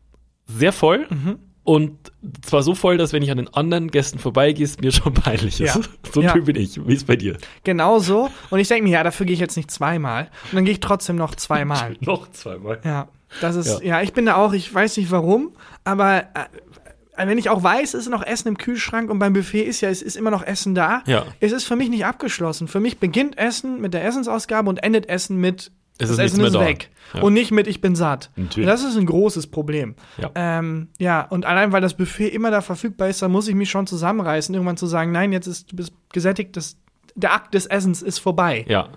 [0.46, 1.38] sehr voll Mhm.
[1.64, 5.14] und zwar so voll, dass wenn ich an den anderen Gästen vorbeigehe, es mir schon
[5.14, 5.74] peinlich ist.
[5.76, 5.80] Ja.
[6.12, 6.32] So ein Ja.
[6.32, 6.78] Typ bin ich.
[6.86, 7.36] Wie ist bei dir?
[7.64, 8.28] Genau so.
[8.50, 10.24] Und ich denke mir, ja, dafür gehe ich jetzt nicht zweimal.
[10.50, 11.96] Und dann gehe ich trotzdem noch zweimal.
[12.00, 12.80] Noch zweimal.
[12.84, 13.08] Ja,
[13.40, 13.96] das ist, Ja.
[13.98, 14.02] ja.
[14.02, 15.52] ich bin da auch, ich weiß nicht warum,
[15.84, 19.62] aber äh, wenn ich auch weiß, es ist noch Essen im Kühlschrank und beim Buffet
[19.62, 21.02] ist ja, es ist immer noch Essen da.
[21.06, 21.24] Ja.
[21.40, 22.68] Es ist für mich nicht abgeschlossen.
[22.68, 25.70] Für mich beginnt Essen mit der Essensausgabe und endet Essen mit
[26.02, 26.90] Es das ist Essen ist weg.
[27.14, 27.22] Ja.
[27.22, 28.30] Und nicht mit ich bin satt.
[28.36, 28.68] Natürlich.
[28.68, 29.94] Das ist ein großes Problem.
[30.18, 30.30] Ja.
[30.34, 33.70] Ähm, ja, und allein weil das Buffet immer da verfügbar ist, da muss ich mich
[33.70, 36.76] schon zusammenreißen, irgendwann zu sagen, nein, jetzt ist du bist gesättigt, das,
[37.14, 38.64] der Akt des Essens ist vorbei.
[38.68, 38.88] Ja.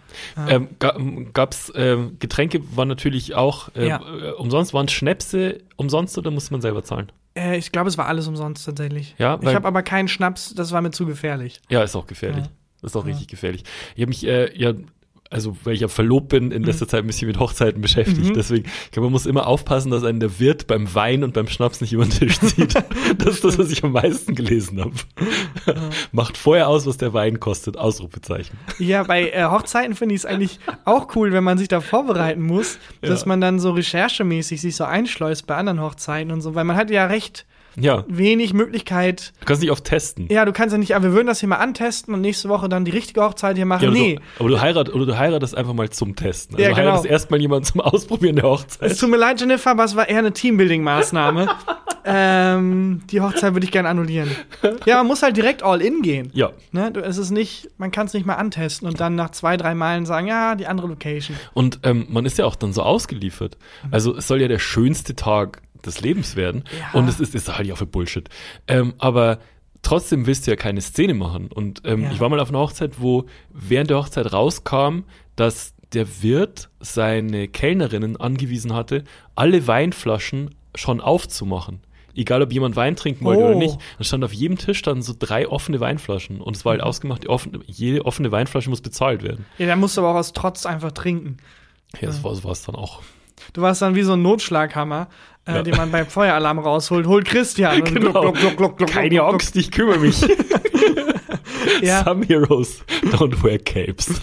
[0.48, 0.98] Ähm, ga,
[1.34, 4.00] gab's ähm, Getränke waren natürlich auch äh, Ja.
[4.02, 4.74] äh, umsonst.
[4.74, 7.12] Waren Schnäpse umsonst oder musste man selber zahlen?
[7.38, 9.16] Äh, ich glaube, es war alles umsonst tatsächlich.
[9.18, 11.60] Ja, ich habe aber keinen Schnaps, das war mir zu gefährlich.
[11.70, 12.46] Ja, ist auch gefährlich.
[12.46, 12.52] Ja.
[12.82, 13.64] Das ist auch richtig gefährlich.
[13.96, 14.74] Ich habe mich äh, ja
[15.32, 18.30] also weil ich ja verlobt bin, in letzter Zeit ein bisschen mit Hochzeiten beschäftigt.
[18.30, 18.34] Mhm.
[18.36, 21.48] Deswegen, ich glaube, man muss immer aufpassen, dass einen der Wirt beim Wein und beim
[21.48, 22.74] Schnaps nicht über den Tisch zieht.
[23.18, 24.94] das ist das, was ich am meisten gelesen habe.
[26.12, 27.78] Macht vorher aus, was der Wein kostet.
[27.78, 28.58] Ausrufezeichen.
[28.80, 32.42] Ja, bei äh, Hochzeiten finde ich es eigentlich auch cool, wenn man sich da vorbereiten
[32.42, 33.28] muss, dass Ja.
[33.28, 36.90] man dann so recherchemäßig sich so einschleust bei anderen Hochzeiten und so, weil man hat
[36.92, 37.46] ja recht
[37.78, 39.34] Ja, wenig Möglichkeit.
[39.40, 40.28] du kannst nicht oft testen.
[40.30, 42.70] Ja, du kannst ja nicht, aber wir würden das hier mal antesten und nächste Woche
[42.70, 43.84] dann die richtige Hochzeit hier machen.
[43.84, 46.56] Ja, aber, nee, du, aber du heiratest, oder du heiratest einfach mal zum Testen.
[46.56, 46.88] Also Ja, du genau.
[46.92, 48.92] heiratest erstmal jemanden zum Ausprobieren der Hochzeit.
[48.92, 51.48] es tut mir leid, Jennifer, aber es war eher eine Teambuilding-Maßnahme.
[52.06, 54.30] ähm, die Hochzeit würde ich gerne annullieren.
[54.86, 56.30] Ja, man muss halt direkt all in gehen.
[56.34, 56.52] Ja.
[56.72, 59.58] Ne, du, es ist nicht, man kann es nicht mal antesten und dann nach zwei,
[59.58, 61.36] drei Malen sagen, ja, die andere Location.
[61.54, 63.58] Und ähm, man ist ja auch dann so ausgeliefert.
[63.92, 66.64] Also es soll ja der schönste Tag des Lebens werden.
[66.80, 67.00] Ja.
[67.00, 68.30] Und es ist, ist halt ja für Bullshit.
[68.68, 69.40] Ähm, aber
[69.82, 71.48] trotzdem willst du ja keine Szene machen.
[71.52, 72.12] Und ähm, Ja.
[72.12, 75.04] ich war mal auf einer Hochzeit, wo während der Hochzeit rauskam,
[75.36, 79.04] dass der Wirt seine Kellnerinnen angewiesen hatte,
[79.36, 81.80] alle Weinflaschen schon aufzumachen.
[82.18, 83.48] Egal, ob jemand Wein trinken wollte Oh.
[83.48, 83.78] oder nicht.
[83.98, 86.40] Dann stand auf jedem Tisch dann so drei offene Weinflaschen.
[86.42, 86.88] Und es war halt Mhm.
[86.88, 89.46] ausgemacht, die offene, jede offene Weinflasche muss bezahlt werden.
[89.58, 91.38] Ja, da musst du aber auch aus Trotz einfach trinken.
[92.00, 93.02] Ja, das war war's dann auch.
[93.54, 95.10] Du warst dann wie so ein Notschlaghammer,
[95.48, 95.62] Ja.
[95.62, 97.06] den man beim Feueralarm rausholt.
[97.06, 97.82] Hol Christian.
[97.82, 98.12] Und Genau.
[98.32, 99.34] gluck, gluck, gluck, gluck, Keine gluck.
[99.34, 100.26] Angst, ich kümmere mich.
[101.82, 104.22] Ja, Some heroes don't wear capes.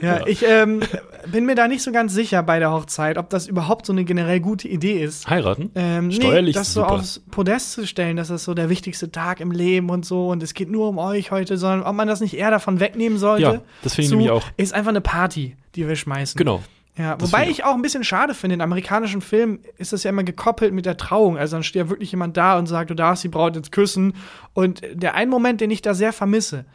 [0.00, 0.80] ja, ich, ähm,
[1.26, 4.04] bin mir da nicht so ganz sicher bei der Hochzeit, ob das überhaupt so eine
[4.04, 5.28] generell gute Idee ist.
[5.28, 5.70] Heiraten?
[5.74, 6.94] Ähm, nee, Steuerlich das so super.
[6.94, 10.42] aufs Podest zu stellen, dass das so der wichtigste Tag im Leben und so und
[10.42, 13.42] es geht nur um euch heute, sondern ob man das nicht eher davon wegnehmen sollte.
[13.42, 14.44] Ja, das finde ich nämlich auch.
[14.56, 16.38] Ist einfach eine Party, die wir schmeißen.
[16.38, 16.62] Genau.
[16.96, 20.10] Ja, Das wobei ich auch ein bisschen schade finde, in amerikanischen Filmen ist das ja
[20.10, 21.36] immer gekoppelt mit der Trauung.
[21.36, 24.14] Also dann steht ja wirklich jemand da und sagt, du darfst die Braut jetzt küssen.
[24.52, 26.66] Und der ein Moment, den ich da sehr vermisse,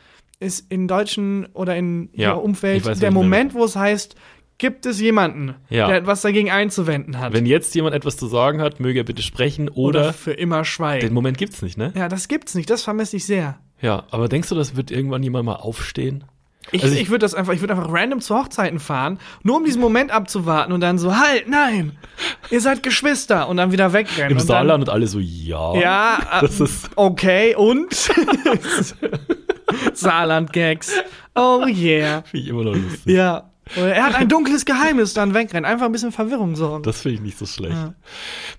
[0.42, 4.16] ist in deutschen oder in Ja, ihrer Umfeld weiß, der Moment, wo es heißt,
[4.58, 5.88] gibt es jemanden, Ja.
[5.88, 7.32] der etwas dagegen einzuwenden hat.
[7.32, 11.08] Wenn jetzt jemand etwas zu sagen hat, möge er bitte sprechen oder, für immer schweigen.
[11.08, 11.94] den Moment gibt's nicht, ne?
[11.96, 12.70] Ja, das gibt's nicht.
[12.70, 13.58] Das vermisse ich sehr.
[13.82, 16.26] Ja, aber denkst du, das wird irgendwann jemand mal aufstehen?
[16.72, 19.56] Ich, Also ich- ich würde das einfach, ich würde einfach random zu Hochzeiten fahren, nur
[19.58, 21.98] um diesen Moment abzuwarten und dann so, halt, nein,
[22.52, 24.32] ihr seid Geschwister und dann wieder wegrennen.
[24.32, 25.74] Im und Saarland und alle so, ja.
[25.74, 27.94] Dann, ja, äh, Das ist, okay, und?
[29.94, 30.94] Saarland-Gags.
[31.36, 32.24] Oh yeah.
[32.24, 33.16] finde ich immer noch lustig.
[33.16, 33.46] Ja.
[33.76, 35.64] Er hat ein dunkles Geheimnis, dann wegrennen.
[35.66, 36.82] Einfach ein bisschen Verwirrung sorgen.
[36.84, 37.74] Das finde ich nicht so schlecht.
[37.76, 37.94] Ja.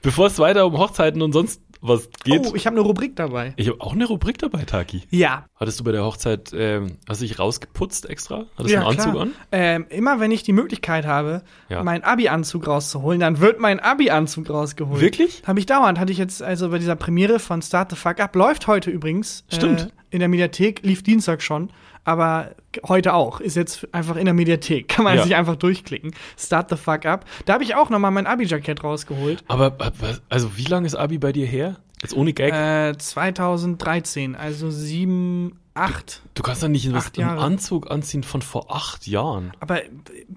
[0.02, 3.54] Bevor es weiter um Hochzeiten und sonst was geht, oh, ich habe eine Rubrik dabei.
[3.56, 5.02] ich habe auch eine Rubrik dabei, Taki.
[5.10, 5.46] Ja.
[5.56, 8.46] Hattest du bei der Hochzeit, ähm, hast du dich rausgeputzt extra?
[8.56, 9.22] Hattest du einen Anzug klar.
[9.22, 9.32] an?
[9.52, 11.82] Ähm, immer wenn ich die Möglichkeit habe, Ja.
[11.82, 15.00] meinen Abi-Anzug rauszuholen, dann wird mein Abi-Anzug rausgeholt.
[15.00, 15.42] Wirklich?
[15.46, 15.98] Habe ich dauernd.
[15.98, 18.34] Hatte ich jetzt also bei dieser Premiere von Start the Fuck Up.
[18.36, 19.44] Läuft heute übrigens.
[19.48, 19.80] Stimmt.
[19.80, 20.80] Äh, in der Mediathek.
[20.82, 21.70] Lief Dienstag schon.
[22.04, 22.50] Aber
[22.88, 23.40] heute auch.
[23.40, 24.88] Ist jetzt einfach in der Mediathek.
[24.88, 25.22] Kann man Ja.
[25.22, 26.12] sich einfach durchklicken.
[26.38, 27.24] Start the Fuck Up.
[27.44, 29.44] Da habe ich auch noch mal mein Abi-Jackett rausgeholt.
[29.48, 29.92] Aber, aber,
[30.28, 31.76] also wie lange ist Abi bei dir her?
[32.02, 32.52] Jetzt ohne Gag?
[32.54, 34.34] Äh, 2013.
[34.34, 36.22] Also sieben, acht.
[36.34, 37.38] du kannst doch nicht einen.
[37.38, 39.52] Anzug anziehen von vor acht Jahren.
[39.60, 39.80] Aber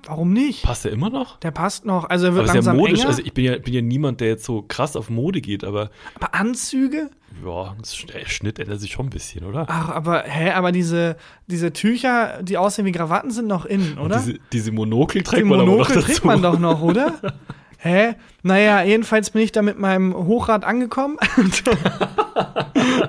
[0.05, 0.63] warum nicht?
[0.63, 1.39] Passt der immer noch?
[1.39, 2.09] Der passt noch.
[2.09, 2.99] Also er wird Aber ist ja langsam modisch.
[2.99, 3.09] enger.
[3.09, 5.89] Also ich bin ja, bin ja niemand, der jetzt so krass auf Mode geht, aber
[6.15, 7.09] aber Anzüge?
[7.43, 7.75] ja,
[8.13, 9.65] der Schnitt ändert sich schon ein bisschen, oder?
[9.67, 11.17] Ach, aber, hä, aber diese,
[11.47, 14.17] diese Tücher, die aussehen wie Krawatten, sind noch innen, oder?
[14.19, 16.05] Diese, diese Monokel trägt Die man aber noch Monokel dazu.
[16.07, 17.15] trägt man doch noch, oder?
[17.83, 18.15] Hä?
[18.43, 21.17] Naja, jedenfalls bin ich da mit meinem Hochrad angekommen.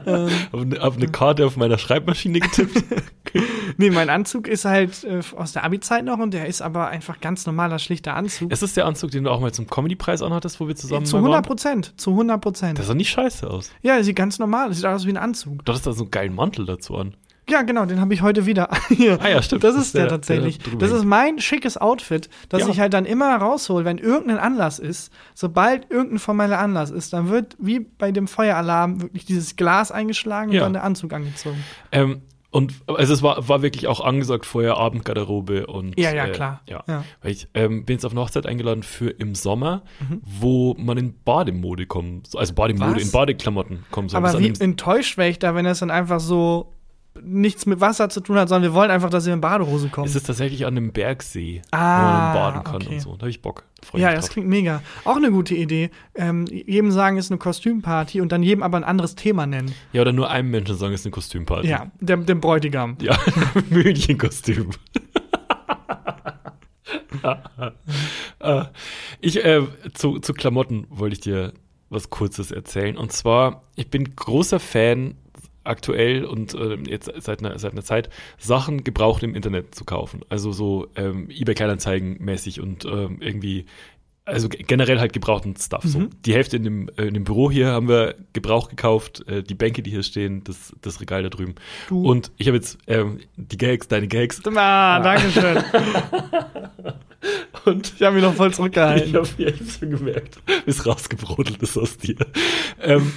[0.04, 2.84] Hab eine, hab eine Karte auf meiner Schreibmaschine getippt.
[3.76, 7.20] nee, mein Anzug ist halt äh, aus der Abi-Zeit noch und der ist aber einfach
[7.20, 8.52] ganz normaler, schlichter Anzug.
[8.52, 11.16] ist das der Anzug, den du auch mal zum Comedy-Preis anhattest, wo wir zusammen zu
[11.16, 11.44] mal 100 waren?
[11.44, 12.78] Prozent, zu 100 Prozent.
[12.78, 13.70] Das sah nicht scheiße aus.
[13.82, 15.64] Ja, der sieht ganz normal, das sieht aus wie ein Anzug.
[15.64, 17.14] Du hattest da so einen geilen Mantel dazu an.
[17.48, 18.68] Ja, genau, den habe ich heute wieder.
[18.88, 19.18] Hier.
[19.20, 19.64] Ah ja, stimmt.
[19.64, 20.58] Das ist der, der, tatsächlich.
[20.58, 22.68] der das ist mein schickes Outfit, das Ja.
[22.68, 25.12] ich halt dann immer raushol, wenn irgendein Anlass ist.
[25.34, 30.50] Sobald irgendein formeller Anlass ist, dann wird wie bei dem Feueralarm wirklich dieses Glas eingeschlagen
[30.50, 30.62] und Ja.
[30.62, 31.62] dann der Anzug angezogen.
[31.92, 36.30] Ähm, und also es war, war wirklich auch angesagt vorher Abendgarderobe und Ja, ja, äh,
[36.30, 36.60] klar.
[36.66, 36.84] Ja.
[36.88, 37.04] Ja.
[37.20, 40.20] Weil ich ähm, bin jetzt auf eine Hochzeit eingeladen für im Sommer, Mhm.
[40.24, 42.28] wo man in Bademode kommt.
[42.36, 43.02] Also Bademode, Was?
[43.02, 44.24] in Badeklamotten kommen soll.
[44.24, 46.72] Aber wie enttäuscht wäre ich da, wenn das dann einfach so
[47.22, 50.08] nichts mit Wasser zu tun hat, sondern wir wollen einfach, dass ihr in Badehose kommt.
[50.08, 52.94] es ist tatsächlich an einem Bergsee, wo Ah, man baden kann okay.
[52.94, 53.12] und so.
[53.16, 53.64] Da habe ich Bock.
[53.80, 54.82] Da ich ja, mich das klingt mega.
[55.04, 55.90] Auch eine gute Idee.
[56.14, 59.72] Ähm, jedem sagen, ist eine Kostümparty und dann jedem aber ein anderes Thema nennen.
[59.92, 61.68] Ja, oder nur einem Menschen sagen, es ist eine Kostümparty.
[61.68, 62.96] Ja, dem, dem Bräutigam.
[63.00, 63.16] Ja,
[63.70, 64.70] Münchenkostüm.
[68.40, 68.64] Äh,
[69.20, 69.62] ich, äh,
[69.94, 71.52] zu, zu Klamotten wollte ich dir
[71.90, 72.96] was Kurzes erzählen.
[72.96, 75.14] Und zwar, ich bin großer Fan
[75.64, 80.20] aktuell und äh, jetzt seit einer, seit einer Zeit, Sachen gebraucht im Internet zu kaufen.
[80.28, 83.66] Also so ähm, eBay Kleinanzeigen mäßig und ähm, irgendwie,
[84.26, 85.82] also ge- generell halt gebrauchten Stuff.
[85.84, 86.08] So.
[86.24, 89.54] Die Hälfte in dem, äh, in dem Büro hier haben wir Gebrauch gekauft, äh, die
[89.54, 91.54] Bänke, die hier stehen, das, das Regal da drüben.
[91.88, 92.06] Du.
[92.08, 94.40] Und ich habe jetzt ähm, die Gags, deine Gags.
[94.46, 95.62] Ah, danke schön.
[97.64, 99.08] Und Ich habe mich noch voll zurückgehalten.
[99.08, 102.16] ich habe ja, schon gemerkt, wie es rausgebrodelt ist aus dir.
[102.82, 103.12] ähm,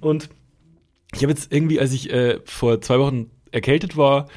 [0.00, 0.28] und
[1.14, 4.28] ich habe jetzt irgendwie, als ich äh, vor zwei Wochen erkältet war,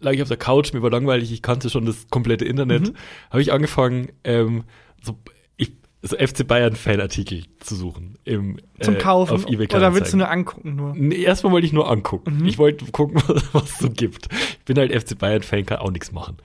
[0.00, 2.96] lag ich auf der Couch, mir war langweilig, ich kannte schon das komplette Internet, Mhm.
[3.30, 4.64] habe ich angefangen, ähm,
[5.02, 5.16] so,
[5.56, 9.32] ich, so FC Bayern Fanartikel zu suchen im Zum äh, Kaufen.
[9.34, 10.94] auf eBay Oder willst du nur angucken nur?
[10.94, 12.38] Nee, erstmal wollte ich nur angucken.
[12.40, 12.46] Mhm.
[12.46, 14.28] Ich wollte gucken, was, es so gibt.
[14.58, 16.36] Ich bin halt FC Bayern-Fan, kann auch nichts machen.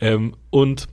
[0.00, 0.86] Ähm, und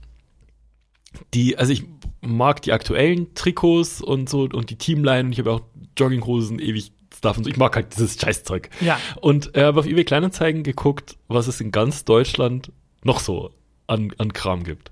[1.34, 1.84] die, also ich
[2.20, 5.62] mag die aktuellen Trikots und so und die Teamline und ich habe auch
[5.98, 7.50] Jogginghosen, ewig Stuff und so.
[7.50, 8.70] Ich mag halt dieses Scheißzeug.
[8.80, 8.98] Ja.
[9.20, 12.72] Und äh, habe auf eBay Kleinanzeigen geguckt, was es in ganz Deutschland
[13.04, 13.52] noch so
[13.86, 14.90] an, an Kram gibt.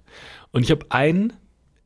[0.53, 1.33] Und ich habe einen,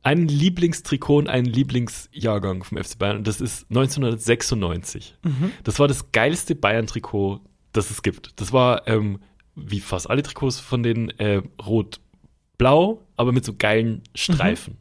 [0.01, 5.15] einen Lieblingstrikot und einen Lieblingsjahrgang vom FC Bayern und das ist 1996.
[5.63, 7.39] Das war das geilste Bayern-Trikot,
[7.71, 8.31] das es gibt.
[8.41, 9.19] Das war ähm,
[9.55, 14.77] wie fast alle Trikots von den äh, rot-blau, aber mit so geilen Streifen.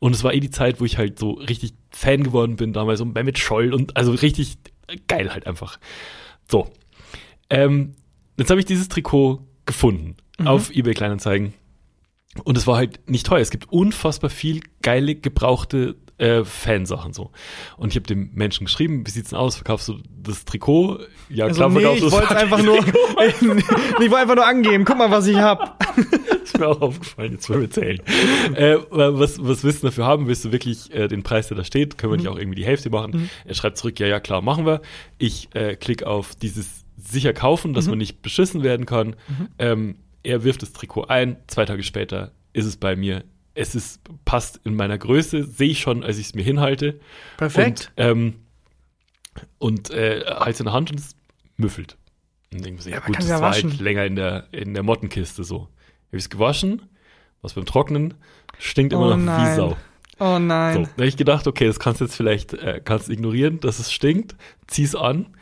[0.00, 3.00] Und es war eh die Zeit, wo ich halt so richtig Fan geworden bin damals
[3.00, 4.58] und mit Scholl und also richtig
[5.06, 5.78] geil halt einfach.
[6.50, 6.70] So.
[7.50, 7.94] Ähm,
[8.36, 11.54] jetzt habe ich dieses Trikot gefunden auf eBay Kleinanzeigen.
[12.44, 13.40] Und es war halt nicht teuer.
[13.40, 17.30] Es gibt unfassbar viel geile, gebrauchte äh, Fansachen so.
[17.76, 19.56] Und ich habe dem Menschen geschrieben, wie sieht's denn aus?
[19.56, 20.98] Verkaufst du das Trikot?
[21.28, 22.78] Ja, Also, klar, nee, verkaufst ich du das wollte einfach nur,
[24.00, 24.84] ich wollte einfach nur angeben.
[24.84, 25.84] Guck mal, was ich hab.
[26.42, 28.00] ist mir auch aufgefallen, jetzt wollen wir zählen.
[28.54, 30.26] äh, was, was willst du dafür haben?
[30.26, 31.98] Willst du wirklich äh, den Preis, der da steht?
[31.98, 33.30] Können wir nicht auch irgendwie die Hälfte machen?
[33.44, 34.80] Er schreibt zurück, ja, ja, klar, machen wir.
[35.18, 39.14] Ich äh, klicke auf dieses sicher kaufen, dass man nicht beschissen werden kann.
[39.58, 43.22] Ähm, er wirft das Trikot ein, zwei Tage später ist es bei mir.
[43.58, 47.00] Es ist, passt in meiner Größe, sehe ich schon, als ich es mir hinhalte.
[47.36, 47.92] Perfekt.
[47.96, 48.34] Und, ähm,
[49.58, 51.16] und äh, halt in der Hand und es
[51.56, 51.96] müffelt.
[52.52, 53.70] Und denke mir so, ja, Ja, gut, das ja war waschen.
[53.70, 55.62] halt länger in der, in der Mottenkiste so.
[55.62, 56.82] Habe ich es gewaschen,
[57.42, 58.14] was beim Trocknen,
[58.58, 59.56] stinkt immer Oh noch wie nein.
[59.56, 59.76] Sau.
[60.20, 60.84] Oh So, nein.
[60.84, 63.92] da habe ich gedacht, okay, das kannst du jetzt vielleicht äh, kannst ignorieren, dass es
[63.92, 64.34] stinkt,
[64.66, 65.36] zieh's an.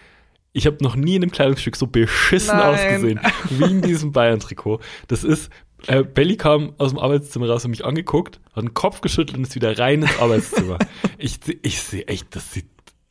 [0.52, 2.66] Ich habe noch nie in einem Kleidungsstück so beschissen Nein.
[2.74, 4.80] ausgesehen wie in diesem Bayern-Trikot.
[5.06, 5.50] Das ist,
[5.86, 9.44] äh, Belly kam aus dem Arbeitszimmer raus und mich angeguckt, hat den Kopf geschüttelt und
[9.46, 10.78] ist wieder rein ins Arbeitszimmer.
[11.18, 12.66] ich seh- ich sehe echt, das sieht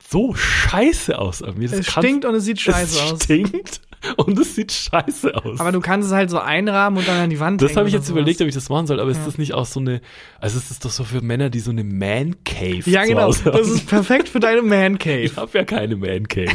[0.08, 1.68] so scheiße aus mir.
[1.70, 3.24] Das Es stinkt und es sieht scheiße es aus.
[3.24, 3.82] stinkt
[4.18, 5.60] und es sieht scheiße aus.
[5.60, 7.94] Aber du kannst es halt so einrahmen und dann an die Wand Das habe ich
[7.94, 8.20] jetzt sowas.
[8.20, 9.26] überlegt, ob ich das machen soll, aber ist Ja.
[9.26, 10.02] das nicht auch so eine,
[10.40, 13.24] also ist das doch so für Männer, die so eine Man Cave Ja, genau.
[13.24, 13.62] Hause Das haben?
[13.76, 15.22] ist perfekt für deine Man Cave.
[15.22, 16.52] Ich habe ja keine Man Cave.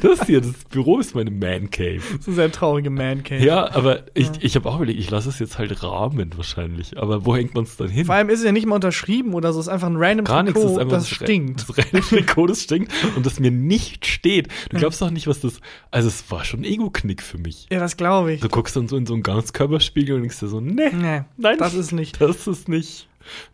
[0.00, 1.96] Das hier, das Büro ist meine Man Cave.
[2.12, 3.44] Das ist eine sehr traurige Man Cave.
[3.44, 6.96] Ja, aber ich, ich habe auch überlegt, ich lasse es jetzt halt rahmen wahrscheinlich.
[6.96, 8.04] Aber wo hängt man es dann hin?
[8.06, 9.58] Vor allem ist es ja nicht mal unterschrieben oder so.
[9.58, 11.64] Es ist einfach ein random Gar nichts, das ist einfach das stinkt.
[11.68, 14.48] Das reine Trikot, das stinkt und das mir nicht steht.
[14.70, 15.60] Du glaubst doch nicht, was das.
[15.90, 17.66] Also es war schon ein Ego-Knick für mich.
[17.70, 18.40] Ja, das glaube ich.
[18.40, 21.58] Du guckst dann so in so einen Ganzkörperspiegel und denkst dir so, nee, Nee, nein,
[21.58, 22.20] das ist nicht.
[22.20, 23.08] das ist nicht,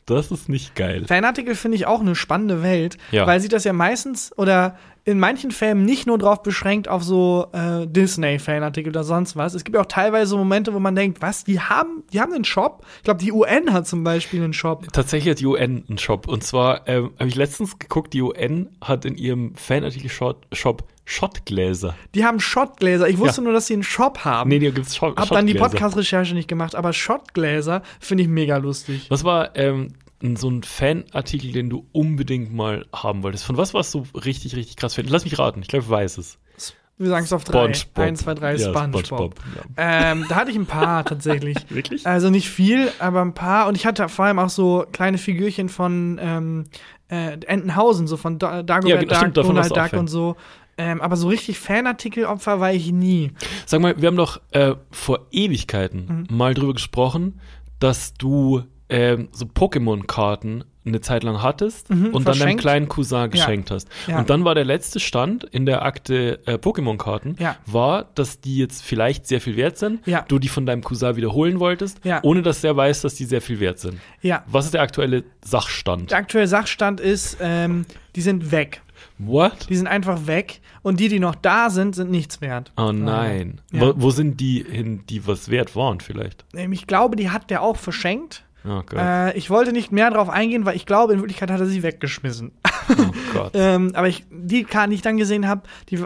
[0.07, 1.05] das ist nicht geil.
[1.07, 3.27] Fanartikel finde ich auch eine spannende Welt, Ja.
[3.27, 7.49] weil sich das ja meistens oder in manchen Fällen nicht nur drauf beschränkt auf so
[7.53, 9.53] äh, Disney-Fanartikel oder sonst was.
[9.55, 12.45] Es gibt ja auch teilweise Momente, wo man denkt, was, die haben, die haben einen
[12.45, 12.85] Shop?
[12.99, 14.87] Ich glaube, die UN hat zum Beispiel einen Shop.
[14.93, 16.27] Tatsächlich hat die UN einen Shop.
[16.27, 21.95] Und zwar ähm, habe ich letztens geguckt, die UN hat in ihrem Fanartikel-Shop Shop Shotgläser.
[22.15, 23.07] Die haben Shotgläser.
[23.09, 23.45] Ich wusste Ja.
[23.45, 24.49] nur, dass sie einen Shop haben.
[24.49, 25.53] Nee, da gibt's Shot Hab dann die.
[25.55, 29.07] Podcast-Recherche nicht gemacht, aber Shotgläser finde ich mega lustig.
[29.11, 29.89] Was war ähm,
[30.37, 33.45] so ein Fanartikel, den du unbedingt mal haben wolltest?
[33.45, 35.07] Von was warst du richtig, richtig krass Fan?
[35.09, 36.39] Lass mich raten, ich glaube, ich weiß es.
[36.97, 37.75] Wir sagen es auf drei.
[37.75, 38.05] SpongeBob.
[38.05, 39.35] Eins, zwei, drei, SpongeBob.
[39.77, 40.13] Ja.
[40.13, 41.57] Ähm, da hatte ich ein paar tatsächlich.
[41.69, 42.07] Wirklich?
[42.07, 43.67] Also nicht viel, aber ein paar.
[43.67, 46.65] Und ich hatte vor allem auch so kleine Figürchen von ähm,
[47.09, 50.37] äh, Entenhausen, so von da Dagobert Ja, genau, Duck, stimmt, Donald Duck und so.
[50.79, 53.33] Ähm, aber so richtig Fanartikel-Opfer war ich nie.
[53.67, 56.37] Sag mal, wir haben doch äh, vor Ewigkeiten Mhm.
[56.37, 57.41] mal drüber gesprochen,
[57.81, 58.63] dass du
[58.95, 63.89] ähm, so Pokémon-Karten eine Zeit lang hattest Mhm, und dann deinem kleinen Cousin geschenkt hast.
[64.07, 64.19] Ja.
[64.19, 67.57] Und dann war der letzte Stand in der Akte äh, Pokémon-Karten, Ja.
[67.65, 70.27] war, dass die jetzt vielleicht sehr viel wert sind, Ja.
[70.29, 72.21] du die von deinem Cousin wiederholen wolltest, Ja.
[72.23, 73.99] ohne dass der weiß, dass die sehr viel wert sind.
[74.21, 74.45] Ja.
[74.47, 76.11] Was ist der aktuelle Sachstand?
[76.11, 78.83] Der aktuelle Sachstand ist, ähm, die sind weg.
[79.19, 79.69] What?
[79.71, 80.61] Die sind einfach weg.
[80.83, 82.73] Und die, die noch da sind, sind nichts wert.
[82.77, 83.61] Oh nein.
[83.73, 83.81] Ja.
[83.81, 86.45] Wo, wo sind die hin, die was wert waren vielleicht?
[86.55, 88.45] Ähm, Ich glaube, die hat der auch verschenkt.
[88.67, 88.83] Oh.
[88.97, 91.83] Äh, ich wollte nicht mehr drauf eingehen, weil ich glaube, in Wirklichkeit hat er sie
[91.83, 92.53] weggeschmissen.
[92.89, 92.95] oh
[93.35, 93.51] Gott.
[93.55, 95.63] ähm, aber ich, die Karten, die ich dann gesehen habe,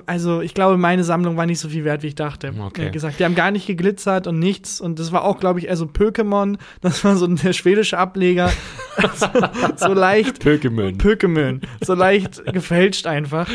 [0.07, 2.53] also ich glaube, meine Sammlung war nicht so viel wert, wie ich dachte.
[2.59, 2.87] Okay.
[2.87, 4.81] Wie gesagt, die haben gar nicht geglitzert und nichts.
[4.81, 6.59] Und das war auch, glaube ich, eher so Pokémon.
[6.81, 8.51] Das war so der schwedische Ableger.
[9.14, 9.27] so,
[9.77, 10.42] so leicht.
[10.42, 10.99] Pokémon.
[10.99, 11.61] Pokémon.
[11.81, 13.49] So leicht gefälscht einfach.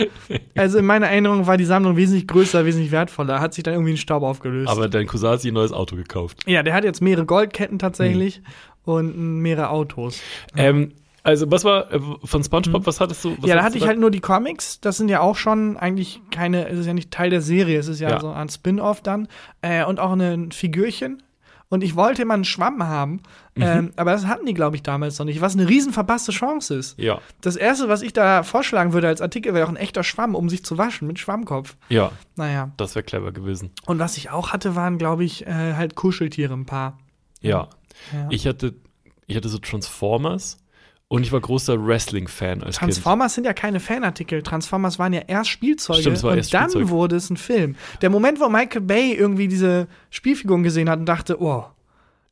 [0.55, 3.41] Also in meiner Erinnerung war die Sammlung wesentlich größer, wesentlich wertvoller.
[3.41, 4.69] Hat sich dann irgendwie in Staub aufgelöst.
[4.69, 6.39] Aber dein Cousin hat sich ein neues Auto gekauft.
[6.45, 8.41] ja, der hat jetzt mehrere Goldketten tatsächlich
[8.85, 10.19] und mehrere Autos.
[10.57, 10.91] Ähm,
[11.23, 13.31] also, was war äh, von SpongeBob, was hattest du?
[13.31, 13.45] Was Mhm.
[13.47, 14.81] ja, da hatte ich halt nur die Comics.
[14.81, 17.87] Das sind ja auch schon eigentlich keine, es ist ja nicht Teil der Serie, es
[17.87, 18.19] ist ja, Ja.
[18.19, 19.27] so ein Spin-off dann.
[19.61, 21.23] Äh, und auch ein Figürchen.
[21.69, 23.21] Und ich wollte immer einen Schwamm haben,
[23.55, 23.63] Mhm.
[23.63, 26.75] ähm, aber das hatten die, glaube ich, damals noch nicht, was eine riesen verpasste Chance
[26.75, 26.99] ist.
[26.99, 30.35] Ja, Das erste, was ich da vorschlagen würde als Artikel, wäre auch ein echter Schwamm,
[30.35, 31.75] um sich zu waschen mit Schwammkopf.
[31.89, 32.71] ja, Naja.
[32.77, 33.71] das wäre clever gewesen.
[33.87, 36.99] Und was ich auch hatte, waren, glaube ich, äh, halt Kuscheltiere ein paar.
[37.41, 37.69] Ja.
[38.13, 38.27] Ja.
[38.29, 38.73] Ich hatte,
[39.27, 40.57] ich hatte so Transformers
[41.07, 42.91] und ich war großer Wrestling-Fan als Kind.
[42.93, 44.41] Transformers sind ja keine Fanartikel.
[44.41, 46.89] Transformers waren ja erst Spielzeuge Stimmt, es war und erst dann Spielzeug.
[46.89, 47.75] wurde es ein Film.
[48.01, 51.65] Der Moment, wo Michael Bay irgendwie diese Spielfiguren gesehen hat und dachte, oh,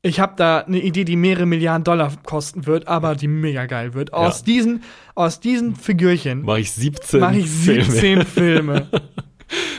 [0.03, 3.93] ich habe da eine Idee, die mehrere Milliarden Dollar kosten wird, aber die mega geil
[3.93, 4.13] wird.
[4.13, 4.45] Aus Ja.
[4.45, 4.83] diesen,
[5.13, 7.83] aus diesen Figürchen Mache ich 17 mache ich Filme.
[7.85, 8.87] 17 Filme.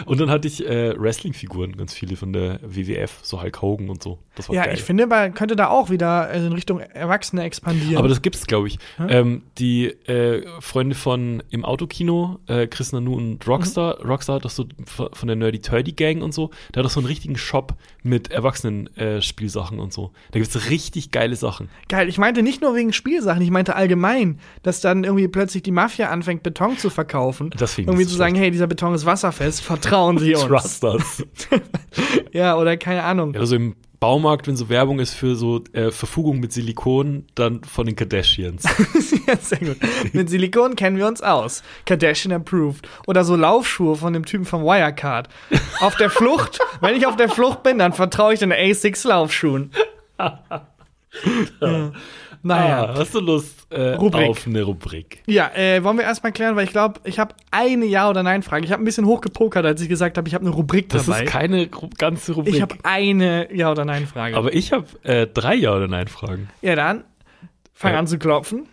[0.07, 4.03] Und dann hatte ich äh, Wrestling-Figuren, ganz viele von der WWF, so Hulk Hogan und
[4.03, 4.19] so.
[4.35, 4.75] Das war Ja, geil.
[4.75, 7.97] ich finde, man könnte da auch wieder äh, in Richtung Erwachsene expandieren.
[7.99, 8.79] Aber das gibt's, glaube ich.
[9.09, 14.09] Ähm, die äh, Freunde von im Autokino, äh, Chris Nanu und Rockstar, Mhm.
[14.11, 17.01] Rockstar hat doch so von der Nerdy Turdy Gang und so, der hat doch so
[17.01, 20.13] einen richtigen Shop mit Erwachsenen äh, Spielsachen und so.
[20.33, 21.69] Da gibt's richtig geile Sachen.
[21.89, 25.71] Geil, ich meinte nicht nur wegen Spielsachen, ich meinte allgemein, dass dann irgendwie plötzlich die
[25.71, 27.51] Mafia anfängt, Beton zu verkaufen.
[27.57, 30.45] Das ich irgendwie zu sagen, hey, dieser Beton ist wasserfest, vertrauen Sie uns.
[30.45, 31.25] Trust us.
[32.33, 33.35] Ja, oder keine Ahnung.
[33.35, 37.63] ja, also im Baumarkt, wenn so Werbung ist für so äh, Verfugung mit Silikon, dann
[37.63, 38.65] von den Kardashians.
[39.29, 39.77] ja, sehr gut.
[40.13, 41.63] Mit Silikon kennen wir uns aus.
[41.87, 42.89] Kardashian approved.
[43.07, 45.29] Oder so Laufschuhe von dem Typen vom Wirecard.
[45.81, 49.71] Auf der Flucht, wenn ich auf der Flucht bin, dann vertraue ich den A6 Laufschuhen.
[50.19, 51.93] ja.
[52.43, 52.85] Naja.
[52.87, 55.23] Ah, hast du Lust äh, auf eine Rubrik?
[55.27, 58.65] Ja, äh, wollen wir erstmal klären, weil ich glaube, ich habe eine Ja- oder Nein-Frage.
[58.65, 61.25] Ich habe ein bisschen hochgepokert, als ich gesagt habe, ich habe eine Rubrik Das dabei.
[61.25, 61.69] ist keine
[61.99, 62.55] ganze Rubrik.
[62.55, 64.37] ich habe eine Ja- oder Nein-Frage.
[64.37, 66.49] aber ich habe äh, drei Ja- oder Nein-Fragen.
[66.61, 67.05] Ja, dann
[67.75, 67.99] fang Ja.
[67.99, 68.67] an zu klopfen.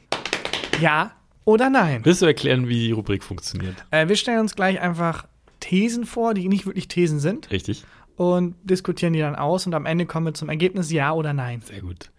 [0.82, 1.12] Ja
[1.45, 2.02] oder Nein?
[2.04, 3.76] Willst du erklären, wie die Rubrik funktioniert?
[3.91, 5.26] Äh, wir stellen uns gleich einfach
[5.60, 7.50] Thesen vor, die nicht wirklich Thesen sind.
[7.52, 7.84] Richtig?
[8.16, 11.62] und diskutieren die dann aus und am Ende kommen wir zum Ergebnis Ja oder Nein.
[11.64, 12.12] Sehr gut.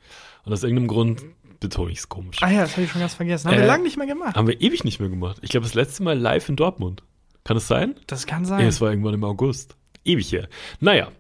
[0.47, 1.23] Und aus irgendeinem Grund
[1.61, 2.39] betone ich es komisch.
[2.43, 3.49] Ah ja, das habe ich schon ganz vergessen.
[3.49, 4.37] Haben Äh, wir lange nicht mehr gemacht.
[4.37, 5.39] Haben wir ewig nicht mehr gemacht.
[5.43, 7.03] Ich glaube, das letzte Mal live in Dortmund.
[7.45, 7.95] Kann es sein?
[8.07, 8.67] Das kann Ja, sein.
[8.67, 9.77] es war irgendwann im August.
[10.05, 10.49] Ewig her.
[10.81, 11.11] Naja.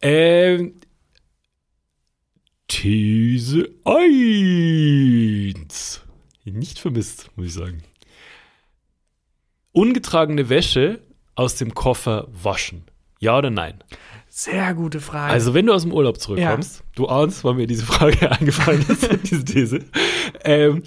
[0.00, 0.74] Ähm,
[2.68, 6.02] These 1.
[6.44, 7.82] Nicht vermisst, muss ich sagen.
[9.72, 11.00] Ungetragene Wäsche
[11.34, 12.84] aus dem Koffer waschen.
[13.20, 13.82] Ja oder nein?
[14.38, 15.32] Sehr gute Frage.
[15.32, 19.10] Also, wenn du aus dem Urlaub zurückkommst, du ahnst, wann mir diese Frage eingefallen ist,
[19.28, 19.80] diese These.
[20.44, 20.84] Ähm,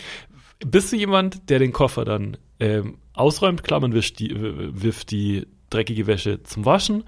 [0.66, 3.62] bist du jemand, der den Koffer dann ähm, ausräumt?
[3.62, 7.04] Klar, man wischt die, wirft die dreckige Wäsche zum Waschen.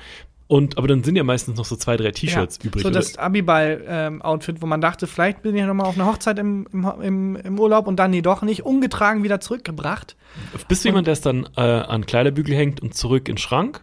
[0.47, 2.83] Und, aber dann sind ja meistens noch so zwei, drei T-Shirts ja, übrig.
[2.83, 6.39] So das Abiball-Outfit, wo man dachte, vielleicht bin ich ja noch mal auf einer Hochzeit
[6.39, 10.17] im, im, im, Urlaub und dann nee, doch nicht, ungetragen wieder zurückgebracht.
[10.67, 13.79] Bist du jemand, der es dann äh, an Kleiderbügel hängt und zurück in den Schrank?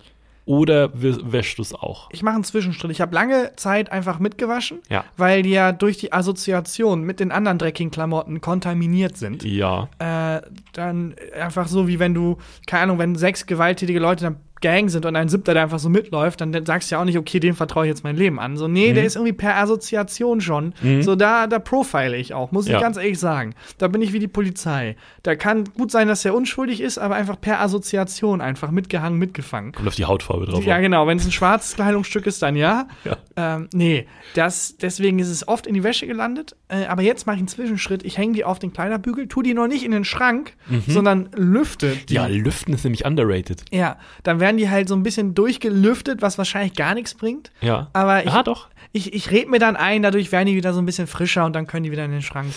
[0.50, 2.08] Oder wä- wäschst du es auch?
[2.10, 2.90] Ich mache einen Zwischenschritt.
[2.90, 5.04] Ich habe lange Zeit einfach mitgewaschen, Ja.
[5.16, 9.44] weil die ja durch die Assoziation mit den anderen dreckigen Klamotten kontaminiert sind.
[9.44, 9.88] Ja.
[10.00, 10.40] äh,
[10.72, 15.06] dann einfach so, wie wenn du, keine Ahnung, wenn sechs gewalttätige Leute einer Gang sind
[15.06, 17.54] und ein siebter, der einfach so mitläuft, dann sagst du ja auch nicht, okay, dem
[17.54, 18.56] vertraue ich jetzt mein Leben an.
[18.56, 18.94] So, nee, Mhm.
[18.94, 20.74] der ist irgendwie per Assoziation schon.
[21.00, 22.80] So, da, da profile ich auch, muss ich Ja.
[22.80, 23.54] ganz ehrlich sagen.
[23.78, 24.96] Da bin ich wie die Polizei.
[25.22, 29.72] Da kann gut sein, dass er unschuldig ist, aber einfach per Assoziation einfach mitgehangen, mitgefangen.
[29.72, 30.64] Kommt auf die Hautfarbe drauf.
[30.64, 31.06] Ja, genau.
[31.06, 32.88] Wenn es ein schwarzes Kleidungsstück ist, dann ja.
[33.04, 33.16] Ja.
[33.36, 36.54] Ähm, nee, das, deswegen ist es oft in die Wäsche gelandet.
[36.68, 38.04] Äh, aber jetzt mache ich einen Zwischenschritt.
[38.04, 40.54] Ich hänge die auf den Kleiderbügel, tu die noch nicht in den Schrank,
[40.86, 42.14] sondern lüfte die.
[42.14, 42.16] Mhm.
[42.16, 43.64] Ja, Lüften ist nämlich underrated.
[43.70, 47.50] Ja, dann werden die halt so ein bisschen durchgelüftet, was wahrscheinlich gar nichts bringt.
[47.60, 47.88] Ja.
[47.92, 48.68] Aber ich, Ja, doch.
[48.92, 51.54] ich, ich red mir dann ein, dadurch werden die wieder so ein bisschen frischer und
[51.54, 52.48] dann können die wieder in den Schrank.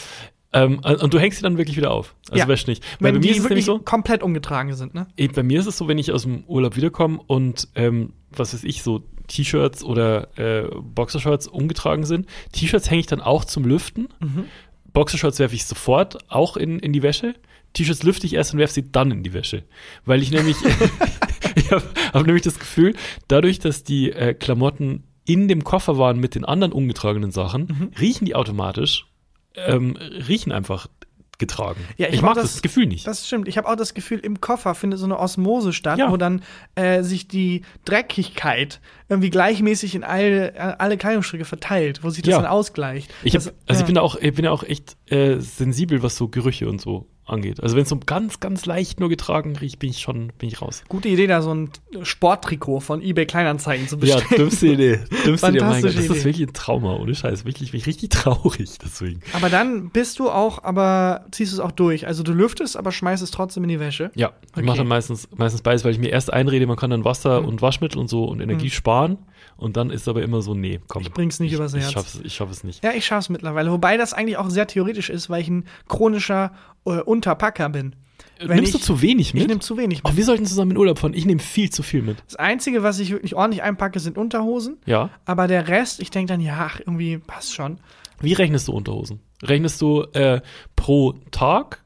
[0.55, 2.15] Ähm, und du hängst sie dann wirklich wieder auf.
[2.29, 2.47] Also Ja.
[2.47, 2.83] wäschst nicht.
[2.99, 3.79] Weil Wenn bei die mir ist es wirklich so.
[3.79, 5.07] komplett umgetragen sind, ne?
[5.33, 8.63] Bei mir ist es so, wenn ich aus dem Urlaub wiederkomme und ähm, was weiß
[8.63, 12.27] ich, so T-Shirts oder äh, Boxershorts umgetragen sind.
[12.51, 14.09] T-Shirts hänge ich dann auch zum Lüften.
[14.19, 14.45] Mhm.
[14.93, 17.33] Boxershorts werfe ich sofort auch in, in die Wäsche.
[17.73, 19.63] T-Shirts lüfte ich erst und werfe sie dann in die Wäsche.
[20.05, 20.57] Weil ich nämlich,
[21.55, 22.95] ich habe hab nämlich das Gefühl,
[23.27, 27.91] dadurch, dass die äh, Klamotten in dem Koffer waren mit den anderen ungetragenen Sachen, Mhm.
[27.99, 29.05] riechen die automatisch,
[29.55, 30.87] ähm, riechen einfach
[31.39, 31.79] getragen.
[31.97, 33.07] Ja, ich ich mag das- das, Gefühl nicht.
[33.07, 33.47] Das stimmt.
[33.47, 36.11] Ich habe auch das Gefühl, im Koffer findet so eine Osmose statt, Ja.
[36.11, 36.43] wo dann
[36.75, 42.37] äh, sich die Dreckigkeit irgendwie gleichmäßig in alle, alle Kleidungsstücke verteilt, wo sich das Ja.
[42.41, 43.11] dann ausgleicht.
[43.23, 43.83] Ich, das, hab, also ja.
[43.83, 46.79] ich bin da auch, ich bin ja auch echt äh, sensibel, was so Gerüche und
[46.81, 47.61] so angeht.
[47.63, 50.61] Also wenn es so ganz, ganz leicht nur getragen riecht, bin ich schon, bin ich
[50.61, 50.83] raus.
[50.89, 51.69] Gute Idee, da so ein
[52.01, 54.41] Sporttrikot von eBay Kleinanzeigen zu Ja, bestellen.
[54.41, 54.99] dümmste Idee.
[55.25, 55.59] Dümmste Idee.
[55.61, 57.45] Oh Mein Gott, das ist wirklich ein Trauma, ohne Scheiß.
[57.45, 59.21] Wirklich, bin ich richtig traurig deswegen.
[59.33, 62.07] Aber dann bist du auch, aber ziehst es auch durch.
[62.07, 64.11] Also du lüftest, aber schmeißt es trotzdem in die Wäsche.
[64.15, 64.65] Ja, ich Okay.
[64.65, 67.61] mache dann meistens, meistens beides, weil ich mir erst einrede, man kann dann Wasser und
[67.61, 69.17] Waschmittel und so und Energie sparen.
[69.55, 71.03] Und dann ist aber immer so, nee, komm.
[71.03, 71.91] Ich bring's nicht ich, übers ich Herz.
[71.93, 72.83] Schaff's, ich schaff es nicht.
[72.83, 73.71] Ja, ich schaff's mittlerweile.
[73.71, 76.51] Wobei das eigentlich auch sehr theoretisch ist, weil ich ein chronischer
[76.85, 77.95] äh, Unterpacker bin.
[78.39, 79.47] Wenn Nimmst ich, du zu wenig Ich mit?
[79.47, 80.17] nehme zu wenig mit.
[80.17, 81.13] wir sollten zusammen in Urlaub fahren.
[81.13, 82.17] Ich nehme viel zu viel mit.
[82.25, 84.77] Das Einzige, was ich wirklich ordentlich einpacke, sind Unterhosen.
[84.85, 85.09] Ja.
[85.25, 87.79] Aber der Rest, ich denke dann, ja, ach, irgendwie passt schon.
[88.19, 89.19] Wie rechnest du Unterhosen?
[89.43, 90.41] Rechnest du äh,
[90.75, 91.81] pro Tag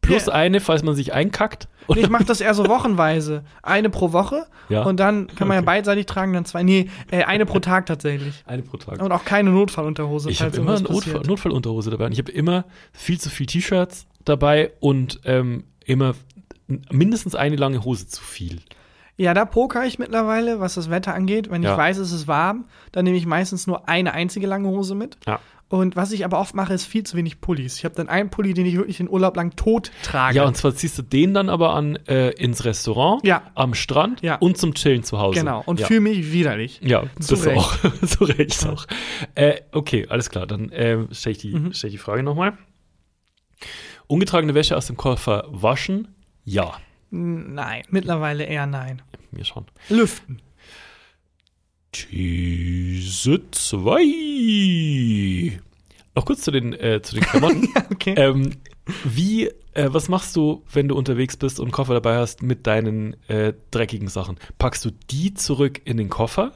[0.00, 0.32] plus Ja.
[0.32, 1.68] eine, falls man sich einkackt?
[1.88, 3.44] Nee, ich mache das eher so wochenweise.
[3.62, 4.46] Eine pro Woche.
[4.68, 4.82] Ja.
[4.84, 5.66] Und dann kann man ja Okay.
[5.66, 6.62] beidseitig tragen, dann zwei.
[6.62, 8.42] Nee, äh, eine pro Tag tatsächlich.
[8.46, 9.00] Eine pro Tag.
[9.02, 10.30] Und auch keine Notfallunterhose.
[10.30, 11.22] Ich habe immer eine Notfall.
[11.26, 12.06] Notfallunterhose dabei.
[12.06, 16.14] Und ich habe immer viel zu viel T-Shirts dabei und ähm, immer
[16.90, 18.60] mindestens eine lange Hose zu viel.
[19.16, 21.50] Ja, da poker ich mittlerweile, was das Wetter angeht.
[21.50, 21.72] Wenn Ja.
[21.72, 25.18] ich weiß, es ist warm, dann nehme ich meistens nur eine einzige lange Hose mit.
[25.26, 25.38] Ja.
[25.68, 27.76] Und was ich aber oft mache, ist viel zu wenig Pullis.
[27.78, 30.36] Ich habe dann einen Pulli, den ich wirklich den Urlaub lang tot trage.
[30.36, 33.42] Ja, und zwar ziehst du den dann aber an äh, ins Restaurant, Ja.
[33.54, 34.36] am Strand Ja.
[34.36, 35.38] und zum Chillen zu Hause.
[35.40, 35.62] genau.
[35.64, 35.86] Und ja.
[35.86, 36.80] fühle mich widerlich.
[36.82, 37.58] Ja, Zu das Recht.
[37.58, 37.76] auch.
[38.06, 38.86] Zu Recht auch.
[39.34, 40.46] Äh, okay, alles klar.
[40.46, 41.72] Dann ähm, stelle ich, die- Mhm.
[41.72, 42.56] stell ich die Frage nochmal.
[44.06, 46.08] Ungetragene Wäsche aus dem Koffer waschen?
[46.44, 46.74] Ja,
[47.14, 49.02] Nein, mittlerweile eher nein.
[49.32, 49.66] mir schon.
[49.90, 50.40] Lüften.
[51.92, 55.60] These 2.
[56.14, 57.68] Noch kurz zu den, äh, zu den Klamotten.
[57.92, 58.14] Okay.
[58.16, 58.52] ähm,
[59.04, 62.66] wie, äh, was machst du, wenn du unterwegs bist und einen Koffer dabei hast mit
[62.66, 64.38] deinen äh, dreckigen Sachen?
[64.58, 66.52] Packst du die zurück in den Koffer?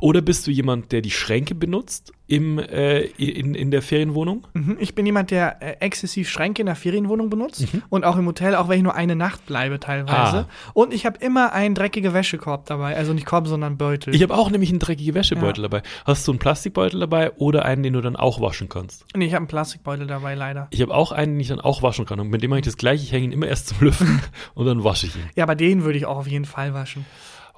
[0.00, 4.46] Oder bist du jemand, der die Schränke benutzt im, äh, in, in der Ferienwohnung?
[4.52, 8.26] Mhm, Ich bin jemand, der äh, exzessiv Schränke in der Ferienwohnung benutzt und auch im
[8.26, 10.38] Hotel, auch wenn ich nur eine Nacht bleibe teilweise.
[10.40, 10.48] Ah.
[10.74, 14.14] Und ich habe immer einen dreckigen Wäschekorb dabei, also nicht Korb, sondern Beutel.
[14.14, 15.82] Ich habe auch nämlich einen dreckigen Wäschebeutel dabei.
[16.04, 19.06] Hast du einen Plastikbeutel dabei oder einen, den du dann auch waschen kannst?
[19.16, 20.68] nee, ich habe einen Plastikbeutel dabei, leider.
[20.72, 22.20] Ich habe auch einen, den ich dann auch waschen kann.
[22.20, 23.02] Und mit dem mache ich das gleiche.
[23.02, 24.20] Ich hänge ihn immer erst zum Lüften
[24.54, 25.22] und dann wasche ich ihn.
[25.36, 27.06] Ja, aber den würde ich auch auf jeden Fall waschen.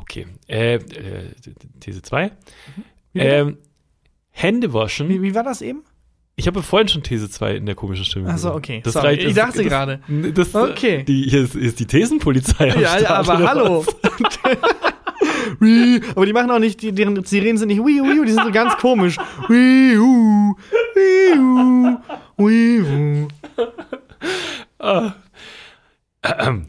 [0.01, 0.27] Okay.
[0.49, 0.81] Äh, äh,
[1.81, 2.31] These 2.
[3.13, 3.27] Wie, bitte?
[3.27, 3.59] Ähm,
[4.31, 5.09] Hände waschen.
[5.09, 5.83] wie, wie war das eben?
[6.37, 8.29] Ich habe vorhin schon These 2 in der komischen Stimme.
[8.31, 8.57] Ach so, gesagt.
[8.57, 8.81] okay.
[8.85, 10.01] Das Sorry, reicht, ich das- dachte das- gerade.
[10.33, 11.03] Das, Okay.
[11.05, 12.73] Die, hier ist, ist die Thesenpolizei.
[12.73, 13.85] am Ja, ja, Start, aber hallo.
[16.15, 18.53] aber die machen auch nicht, die, deren Sirenen sind nicht wii, wii, die sind so
[18.53, 19.17] ganz komisch.
[19.49, 20.55] Wii, uh,
[20.95, 21.97] wii, uh,
[22.37, 23.27] wii,
[24.81, 26.63] uh.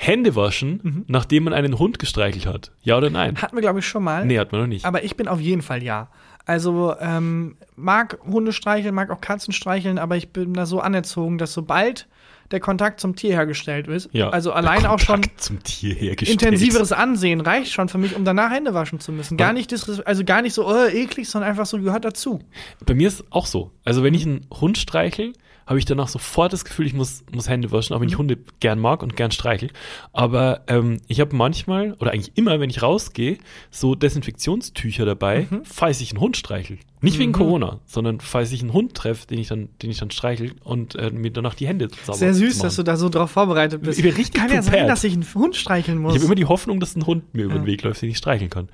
[0.00, 1.04] Hände waschen, Mhm.
[1.08, 2.70] nachdem man einen Hund gestreichelt hat.
[2.82, 3.36] Ja oder nein?
[3.42, 4.24] Hatten wir, glaube ich, schon mal.
[4.24, 4.84] Nee, hat man noch nicht.
[4.84, 6.08] Aber ich bin auf jeden Fall ja.
[6.46, 11.36] Also, ähm, mag Hunde streicheln, mag auch Katzen streicheln, aber ich bin da so anerzogen,
[11.36, 12.06] dass sobald
[12.52, 14.30] der Kontakt zum Tier hergestellt ist, ja.
[14.30, 16.40] also allein auch schon Kontakt zum Tier hergestellt.
[16.42, 19.36] intensiveres Ansehen reicht schon für mich, um danach Hände waschen zu müssen.
[19.36, 19.74] Gar nicht,
[20.06, 22.38] also gar nicht so oh, eklig, sondern einfach so gehört dazu.
[22.86, 23.72] Bei mir ist auch so.
[23.84, 25.32] Also wenn ich einen Hund streichel,
[25.68, 28.18] habe ich danach sofort das Gefühl, ich muss, muss Hände waschen, auch wenn ich Mhm.
[28.20, 29.70] Hunde gern mag und gern streichel.
[30.12, 33.38] Aber ähm, ich habe manchmal, oder eigentlich immer, wenn ich rausgehe,
[33.70, 35.60] so Desinfektionstücher dabei, Mhm.
[35.64, 36.78] falls ich einen Hund streichel.
[37.00, 40.10] Nicht wegen Corona, sondern falls ich einen Hund treffe, den ich dann, den ich dann
[40.10, 43.30] streichel und äh, mir danach die Hände sauber Sehr süß, dass du da so drauf
[43.30, 43.98] vorbereitet bist.
[44.00, 46.14] Ich bin richtig Kann ja sein, dass ich einen Hund streicheln muss.
[46.14, 47.66] Ich habe immer die Hoffnung, dass ein Hund mir über den Ja.
[47.66, 48.68] Weg läuft, den ich streicheln kann.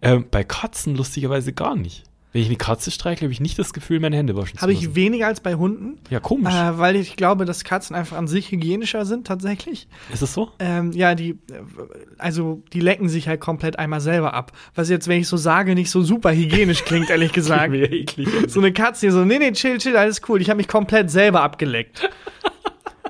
[0.00, 2.04] Ähm, bei Katzen lustigerweise gar nicht.
[2.32, 4.72] Wenn ich eine Katze streichle, habe ich nicht das Gefühl, meine Hände waschen zu Habe
[4.72, 6.52] ich weniger als bei Hunden, ja, komisch.
[6.52, 9.88] äh, weil ich glaube, dass Katzen einfach an sich hygienischer sind tatsächlich.
[10.12, 10.50] Ist das so?
[10.58, 11.36] Ähm, ja, die, äh,
[12.18, 14.52] also die lecken sich halt komplett einmal selber ab.
[14.74, 17.70] Was jetzt, wenn ich so sage, nicht so super hygienisch klingt, ehrlich gesagt.
[17.70, 18.28] Mir eklig.
[18.48, 20.42] so eine Katze hier so, nee, nee, chill, chill, alles cool.
[20.42, 22.10] Ich habe mich komplett selber abgeleckt.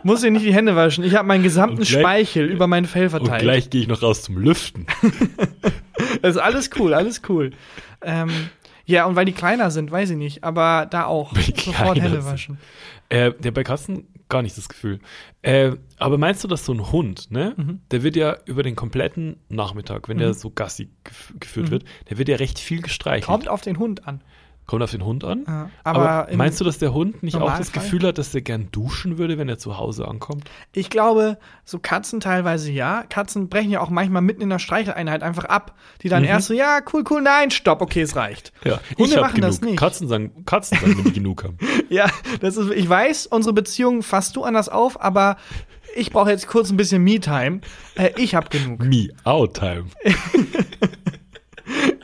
[0.05, 1.03] Muss ich nicht die Hände waschen.
[1.03, 3.43] Ich habe meinen gesamten Und gleich- Speichel über mein Fell Und verteilt.
[3.43, 4.87] gleich gehe ich noch raus zum Lüften.
[6.23, 7.53] Also alles cool, alles cool.
[8.03, 8.31] Ähm,
[8.87, 11.33] ja, und weil die kleiner sind, weiß ich nicht, aber da auch.
[11.35, 12.59] die Sofort Hände waschen.
[13.09, 14.99] äh, der bei Katzen gar nicht das Gefühl.
[15.43, 17.81] Äh, aber meinst du, dass so ein Hund, ne, Mhm.
[17.93, 22.19] der wird ja über den kompletten Nachmittag, wenn der so Gassi gef geführt wird, der
[22.19, 23.29] wird ja recht viel gestreichelt.
[23.29, 23.33] Mhm.
[23.33, 24.21] Kommt auf den Hund an.
[24.67, 25.45] Kommt auf den Hund an.
[25.47, 27.71] Ja, aber aber meinst du, dass der Hund nicht auch das?
[27.71, 30.51] Gefühl hat, dass er gern duschen würde, wenn er zu Hause ankommt?
[30.73, 33.05] Ich glaube, so Katzen teilweise ja.
[33.09, 35.77] Katzen brechen ja auch manchmal mitten in der Streicheleinheit einfach ab.
[36.03, 36.29] Die dann Mhm.
[36.29, 38.53] erst so, ja, cool, cool, nein, stopp, okay, es reicht.
[38.65, 39.51] Ja, Hunde hab machen genug.
[39.51, 39.79] das nicht.
[39.79, 41.59] Katzen sagen, Katzen sagen, wenn die genug haben.
[41.89, 42.11] Ja,
[42.41, 45.37] das ist, ich weiß, unsere Beziehung fasst du anders auf, aber
[45.95, 47.61] ich brauche jetzt kurz ein bisschen Me-Time.
[47.95, 48.81] Äh, ich hab genug.
[48.85, 49.85] Me, out time.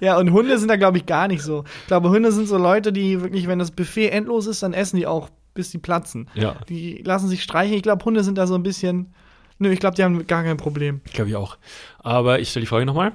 [0.02, 1.62] Ja, und Hunde sind da, glaube ich, gar nicht so.
[1.82, 4.96] Ich glaube, Hunde sind so Leute, die wirklich, wenn das Buffet endlos ist, dann essen
[4.96, 6.28] die auch, bis die platzen.
[6.34, 6.56] Ja.
[6.68, 7.76] Die lassen sich streichen.
[7.76, 9.14] Ich glaube, Hunde sind da so ein bisschen.
[9.58, 11.02] Nö, ich glaube, die haben gar kein Problem.
[11.12, 11.56] Glaube ich auch.
[12.00, 13.12] Aber ich stelle die Frage nochmal.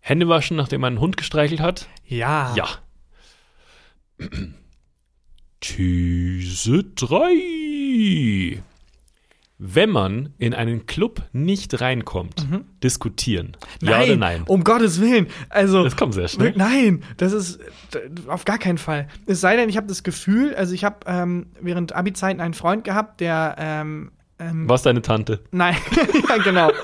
[0.00, 1.88] Hände waschen, nachdem man einen Hund gestreichelt hat?
[2.06, 2.54] Ja.
[2.56, 2.68] Ja.
[5.60, 8.62] These 3.
[9.58, 12.46] Wenn man in einen Club nicht reinkommt,
[12.82, 13.56] diskutieren.
[13.80, 14.42] Ja oder nein?
[14.46, 15.28] Um Gottes Willen.
[15.48, 15.84] Also.
[15.84, 16.52] Das kommt sehr schnell.
[16.56, 17.60] Nein, das ist
[18.26, 19.06] auf gar keinen Fall.
[19.26, 22.82] Es sei denn, ich habe das Gefühl, also ich habe ähm, während Abi-Zeiten einen Freund
[22.82, 25.40] gehabt, der ähm, ähm, Was deine Tante?
[25.52, 25.76] Nein,
[26.28, 26.72] ja, genau.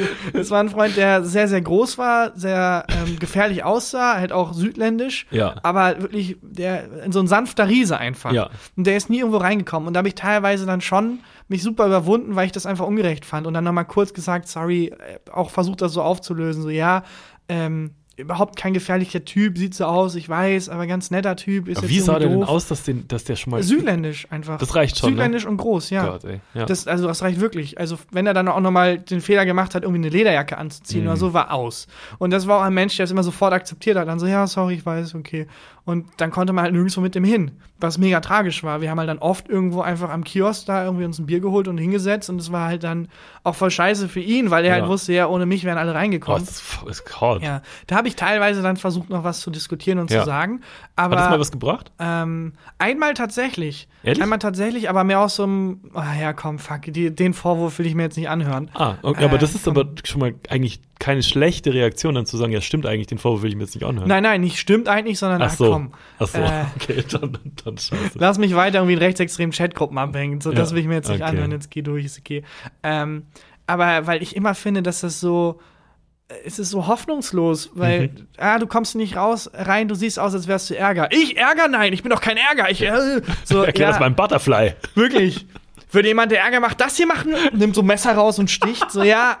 [0.32, 4.52] Es war ein Freund, der sehr, sehr groß war, sehr ähm, gefährlich aussah, halt auch
[4.52, 5.54] südländisch, Ja.
[5.62, 8.32] aber wirklich der, so ein sanfter Riese einfach.
[8.32, 8.50] Ja.
[8.76, 9.86] Und der ist nie irgendwo reingekommen.
[9.88, 13.24] Und da habe ich teilweise dann schon mich super überwunden, weil ich das einfach ungerecht
[13.24, 13.46] fand.
[13.46, 17.02] Und dann nochmal kurz gesagt, sorry, äh, auch versucht das so aufzulösen, so ja,
[17.48, 21.68] ähm, überhaupt kein gefährlicher Typ, sieht so aus, ich weiß, aber ganz netter Typ.
[21.68, 22.48] Ist Aber jetzt wie sah der denn doof.
[22.48, 23.62] aus, dass, den, dass der schon mal.
[23.62, 24.58] Südländisch einfach.
[24.58, 25.16] Das reicht schon, ne?
[25.16, 26.06] Südländisch und groß, ja.
[26.06, 26.40] Gott, ey.
[26.54, 26.66] Ja.
[26.66, 27.78] Das, also das reicht wirklich.
[27.78, 31.08] Also wenn er dann auch nochmal den Fehler gemacht hat, irgendwie eine Lederjacke anzuziehen Mhm.
[31.08, 31.86] oder so, war aus.
[32.18, 34.08] Und das war auch ein Mensch, der es immer sofort akzeptiert hat.
[34.08, 35.46] Dann so, ja, sorry, ich weiß, okay.
[35.84, 37.50] Und dann konnte man halt nirgendwo mit dem hin.
[37.80, 38.80] Was mega tragisch war.
[38.80, 41.66] Wir haben halt dann oft irgendwo einfach am Kiosk da irgendwie uns ein Bier geholt
[41.66, 42.30] und hingesetzt.
[42.30, 43.08] Und es war halt dann
[43.42, 44.80] auch voll scheiße für ihn, weil er Ja.
[44.82, 46.44] halt wusste, ja, ohne mich wären alle oh, reingekommen.
[46.46, 47.42] das ist, hart.
[47.42, 50.20] Ja, da habe ich teilweise dann versucht, noch was zu diskutieren und Ja.
[50.20, 50.60] zu sagen.
[50.96, 51.90] Hat das mal Aber was gebracht?
[51.98, 53.88] ähm, einmal tatsächlich.
[54.04, 54.22] Ehrlich?
[54.22, 57.86] Einmal tatsächlich, aber mehr aus so einem, ah ja, komm, fuck, die, den Vorwurf will
[57.86, 58.70] ich mir jetzt nicht anhören.
[58.74, 62.36] Ah, okay, aber Äh, das ist aber schon mal eigentlich keine schlechte Reaktion, dann zu
[62.36, 64.06] sagen, ja, stimmt eigentlich, den Vorwurf will ich mir jetzt nicht anhören.
[64.08, 65.70] Nein, nein, nicht stimmt eigentlich, sondern Ach ach, so.
[65.72, 65.92] komm.
[66.20, 68.12] Ach so, Äh, okay, dann, dann, scheiße.
[68.14, 70.40] Lass mich weiter irgendwie in rechtsextremen Chatgruppen abhängen.
[70.40, 71.30] So, das Ja, will ich mir jetzt nicht okay.
[71.30, 71.50] anhören.
[71.50, 72.44] Jetzt geh durch, ist okay.
[72.84, 73.24] Ähm,
[73.66, 75.58] aber weil ich immer finde, dass das so,
[76.28, 78.26] äh, es ist so hoffnungslos, weil, Mhm.
[78.38, 81.08] ah, du kommst nicht raus, rein, du siehst aus, als wärst du Ärger.
[81.10, 81.66] Ich Ärger?
[81.66, 82.70] Nein, ich bin doch kein Ärger.
[82.70, 84.74] Ich, äh, so, Erklär das beim Butterfly.
[84.94, 85.46] Wirklich.
[85.90, 87.34] Würde jemand, der Ärger macht, das hier machen?
[87.52, 88.90] Nimmt so ein Messer raus und sticht.
[88.92, 89.38] So, ja.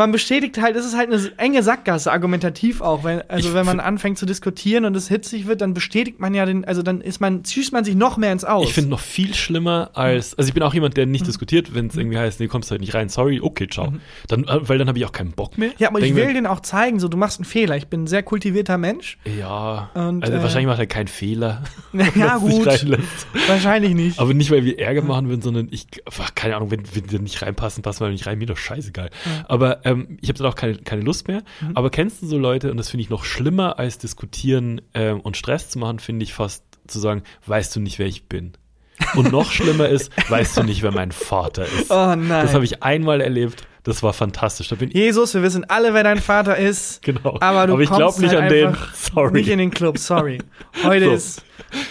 [0.00, 3.04] Man bestätigt halt, es ist halt eine enge Sackgasse, argumentativ auch.
[3.04, 6.46] Weil, also, wenn man anfängt zu diskutieren und es hitzig wird, dann bestätigt man ja
[6.46, 8.66] den, also dann ist man, schießt man sich noch mehr ins Aus.
[8.66, 11.88] Ich finde noch viel schlimmer als, also ich bin auch jemand, der nicht diskutiert, wenn
[11.88, 13.92] es irgendwie heißt, nee, kommst halt nicht rein, sorry, okay, ciao.
[14.26, 15.72] Dann, äh, weil dann habe ich auch keinen Bock mehr.
[15.76, 17.76] ja, aber ich will denen auch zeigen, so, du machst einen Fehler.
[17.76, 19.18] Ich bin ein sehr kultivierter Mensch.
[19.38, 21.62] Ja, Und, also äh, wahrscheinlich macht er keinen Fehler.
[21.92, 22.66] Ja, wenn gut.
[23.48, 24.18] Wahrscheinlich nicht.
[24.18, 25.86] Aber nicht, weil wir Ärger machen würden, sondern ich,
[26.18, 29.10] ach, keine Ahnung, wenn, wenn wir nicht reinpassen, passen wir nicht rein, mir doch scheißegal.
[29.46, 31.42] Aber ähm, ich habe dann auch keine, keine Lust mehr.
[31.60, 31.76] Mhm.
[31.76, 35.36] Aber kennst du so Leute, und das finde ich noch schlimmer als diskutieren ähm, und
[35.36, 38.52] Stress zu machen, finde ich fast zu sagen, weißt du nicht, wer ich bin.
[39.14, 41.90] Und noch schlimmer ist, weißt du nicht, wer mein Vater ist.
[41.90, 42.28] Oh nein.
[42.28, 43.66] Das habe ich einmal erlebt.
[43.82, 44.68] Das war fantastisch.
[44.68, 47.00] Da bin ich, Jesus, wir wissen alle, wer dein Vater ist.
[47.02, 47.38] genau.
[47.40, 48.76] Aber du ich kommst glaube nicht halt an den.
[48.94, 49.32] Sorry.
[49.32, 50.38] Nicht in den Club, sorry.
[50.84, 51.12] Heute So.
[51.12, 51.44] ist.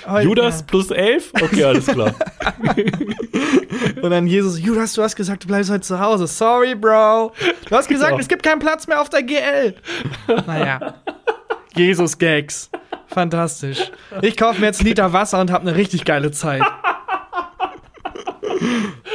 [0.08, 1.32] Heute, Judas plus elf?
[1.42, 2.14] Okay, alles klar.
[4.02, 6.28] Und dann Jesus, Judas, du hast gesagt, du bleibst heute zu Hause.
[6.28, 7.32] Sorry, Bro.
[7.70, 8.20] Du hast gesagt, Genau.
[8.22, 9.76] es gibt keinen Platz mehr auf der GL.
[10.48, 10.96] Naja.
[11.76, 12.70] Jesus-Gags.
[13.08, 13.92] Fantastisch.
[14.22, 16.62] Ich kaufe mir jetzt einen Liter Wasser und habe eine richtig geile Zeit.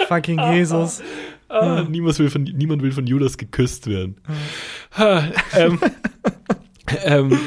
[0.08, 1.02] Fucking Jesus.
[1.55, 4.16] Ah, niemand, will von, niemand will von Judas geküsst werden.
[4.96, 5.24] Ha,
[5.55, 5.78] ähm,
[7.05, 7.38] ähm,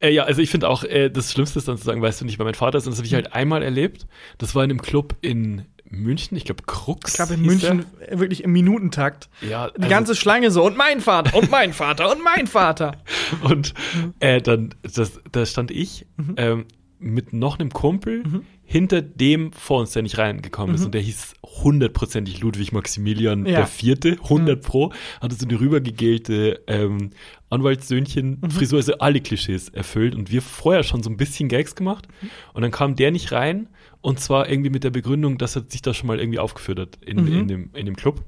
[0.00, 2.24] äh, ja, also ich finde auch, äh, das Schlimmste ist dann zu sagen, weißt du
[2.24, 2.86] nicht, wer mein Vater ist.
[2.86, 4.06] Und das habe ich halt einmal erlebt.
[4.38, 7.10] Das war in einem Club in München, ich glaube Krux.
[7.12, 9.28] Ich glaube in München wirklich im Minutentakt.
[9.42, 9.48] Der.
[9.50, 10.64] Ja, Die also- ganze Schlange so.
[10.64, 12.96] Und mein Vater, und mein Vater, und mein Vater.
[13.42, 13.74] Und
[14.20, 16.34] äh, dann, das, da stand ich Mhm.
[16.36, 16.64] ähm,
[16.98, 18.22] mit noch einem Kumpel
[18.66, 20.84] hinter dem vor uns, der nicht reingekommen ist.
[20.84, 23.46] Und der hieß hundertprozentig Ludwig Maximilian Mhm.
[23.46, 23.56] Ja.
[23.58, 27.10] der Vierte, 100 pro, hatte so eine rübergegelte ähm,
[27.50, 30.14] Anwaltssöhnchen-Frisur, also alle Klischees erfüllt.
[30.14, 32.08] Und wir vorher schon so ein bisschen Gags gemacht.
[32.52, 33.68] Und dann kam der nicht rein.
[34.00, 36.98] Und zwar irgendwie mit der Begründung, dass er sich da schon mal irgendwie aufgeführt hat
[37.04, 37.32] in, Mhm.
[37.40, 38.22] in, dem, in dem Club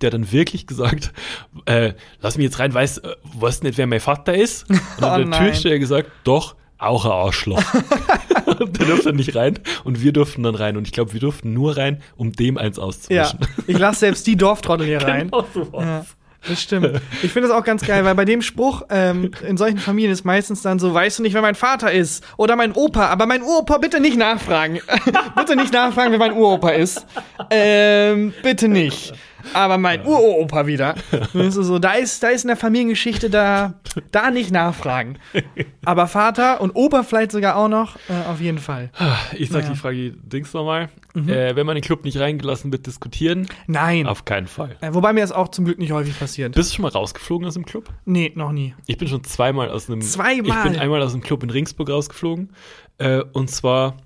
[0.00, 1.12] der hat dann wirklich gesagt,
[1.66, 4.64] äh, lass mich jetzt rein, weiß, äh, weißt nicht, wer mein Vater ist?
[4.70, 5.46] Und dann Oh hat der.
[5.50, 7.62] Türsteher gesagt, doch, auch ein Arschloch.
[8.58, 10.76] der durfte dann nicht rein und wir durften dann rein.
[10.76, 13.38] Und ich glaube, wir durften nur rein, um dem eins Ja, auszuwischen.
[13.66, 15.30] ich lasse selbst die Dorftrottel hier rein.
[15.30, 15.80] Genau.
[15.80, 16.04] Ja,
[16.46, 17.00] das stimmt.
[17.22, 20.24] Ich finde das auch ganz geil, weil bei dem Spruch ähm, in solchen Familien ist
[20.24, 23.42] meistens dann so, weißt du nicht, wer mein Vater ist oder mein Opa, aber mein
[23.42, 24.80] Uropa bitte nicht nachfragen.
[25.36, 27.06] bitte nicht nachfragen, wer mein Uropa ist.
[27.50, 29.14] Ähm, bitte nicht.
[29.52, 30.94] Aber mein Uropa wieder.
[31.34, 33.74] Ist so, da ist, da ist in der Familiengeschichte da,
[34.10, 35.18] da nicht nachfragen.
[35.84, 38.90] Aber Vater und Opa vielleicht sogar auch noch, äh, auf jeden Fall.
[39.36, 39.72] Ich sag Naja.
[39.74, 40.88] die Frage Dings nochmal.
[41.14, 41.28] Mhm.
[41.28, 43.46] Äh, wenn man in den Club nicht reingelassen wird, diskutieren?
[43.66, 44.06] Nein.
[44.06, 44.76] Auf keinen Fall.
[44.80, 46.54] Äh, wobei mir das auch zum Glück nicht häufig passiert.
[46.54, 47.88] Bist du schon mal rausgeflogen aus dem Club?
[48.04, 48.74] Nee, noch nie.
[48.86, 50.00] Ich bin schon zweimal aus einem.
[50.00, 50.56] Zweimal?
[50.64, 52.50] Ich bin einmal aus einem Club in Ringsburg rausgeflogen.
[52.98, 53.96] Äh, und zwar,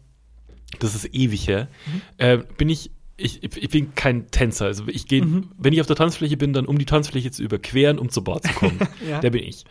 [0.80, 2.02] das ist ewig her, Mhm.
[2.18, 2.90] äh, bin ich.
[3.20, 4.66] Ich, ich bin kein Tänzer.
[4.66, 5.50] Also ich gehe, Mhm.
[5.58, 8.40] wenn ich auf der Tanzfläche bin, dann um die Tanzfläche zu überqueren, um zur Bar
[8.40, 8.78] zu kommen.
[9.08, 9.20] Ja.
[9.20, 9.64] Der bin ich.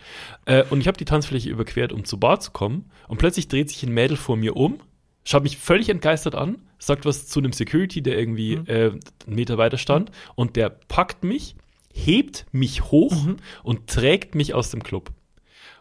[0.45, 2.91] Äh, und ich habe die Tanzfläche überquert, um zur Bar zu kommen.
[3.07, 4.79] Und plötzlich dreht sich ein Mädel vor mir um,
[5.23, 8.65] schaut mich völlig entgeistert an, sagt was zu einem Security, der irgendwie Mhm.
[8.67, 8.99] äh, einen
[9.35, 10.11] Meter weiter stand.
[10.35, 11.55] Und der packt mich,
[11.93, 13.37] hebt mich hoch Mhm.
[13.63, 15.11] und trägt mich aus dem Club.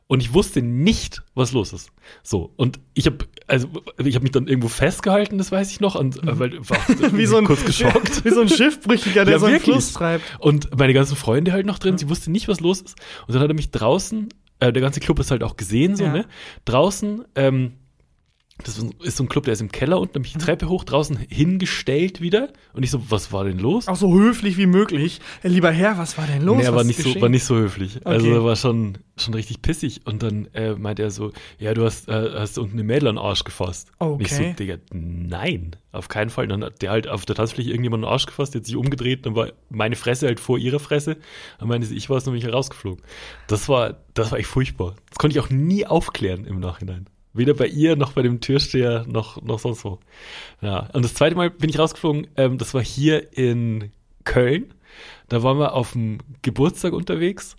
[0.06, 1.90] Und ich wusste nicht, was los ist.
[2.22, 3.18] So, und ich habe
[3.48, 3.68] also
[4.04, 7.16] ich habe mich dann irgendwo festgehalten, das weiß ich noch, und äh, weil war Mhm.
[7.18, 8.24] Wie so ein, kurz geschockt.
[8.24, 9.74] Wie so ein Schiffbrüchiger, der Ja, so einen wirklich.
[9.74, 10.24] Fluss treibt.
[10.38, 12.96] Und meine ganzen Freunde halt noch drin, sie wusste nicht, was los ist.
[13.26, 14.28] Und dann hat er mich draußen,
[14.60, 16.12] äh, der ganze Club ist halt auch gesehen, so, Ja.
[16.12, 16.24] ne?
[16.64, 17.72] Draußen ähm,
[18.64, 20.84] das ist so ein Club, der ist im Keller unten, habe ich die Treppe hoch,
[20.84, 22.48] draußen hingestellt wieder.
[22.72, 23.86] Und ich so, was war denn los?
[23.86, 25.20] Auch so höflich wie möglich.
[25.42, 26.56] Äh, lieber Herr, was war denn los?
[26.56, 28.00] Nee, er war nicht, so, war nicht so höflich.
[28.06, 28.34] Also Okay.
[28.36, 30.00] er war schon, schon richtig pissig.
[30.06, 33.16] Und dann äh, meinte er so, ja, du hast, äh, hast unten eine Mädel an
[33.16, 33.92] den Arsch gefasst.
[33.98, 34.54] Und ich so, Okay.
[34.58, 36.48] Digga, nein, auf keinen Fall.
[36.48, 38.76] Dann hat der halt auf der Tanzfläche irgendjemand an den Arsch gefasst, der hat sich
[38.76, 41.16] umgedreht, dann war meine Fresse halt vor ihrer Fresse.
[41.58, 43.02] Dann meinte sie, ich war es nämlich herausgeflogen.
[43.48, 44.94] Das war, das war echt furchtbar.
[45.10, 47.06] Das konnte ich auch nie aufklären im Nachhinein.
[47.36, 49.98] Weder bei ihr noch bei dem Türsteher noch, noch sonst wo.
[50.60, 50.88] Ja.
[50.92, 53.92] Und das zweite Mal bin ich rausgeflogen, ähm, das war hier in
[54.24, 54.74] Köln.
[55.28, 57.56] Da waren wir auf dem Geburtstag unterwegs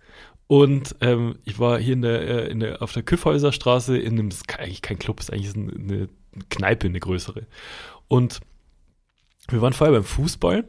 [0.48, 4.14] und ähm, ich war hier in der, äh, in der, auf der Küffhäuser Straße in
[4.14, 6.10] einem, das ist eigentlich kein Club, ist eigentlich eine,
[6.50, 7.48] Kneipe, eine größere.
[8.08, 8.40] Und
[9.50, 10.66] wir waren vorher beim Fußball,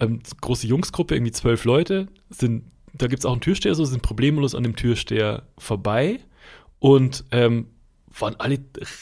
[0.00, 4.54] ähm, große Jungsgruppe, irgendwie zwölf Leute, sind, da gibt's auch einen Türsteher, so sind problemlos
[4.54, 6.20] an dem Türsteher vorbei
[6.78, 7.68] und ähm,
[8.20, 8.58] waren alle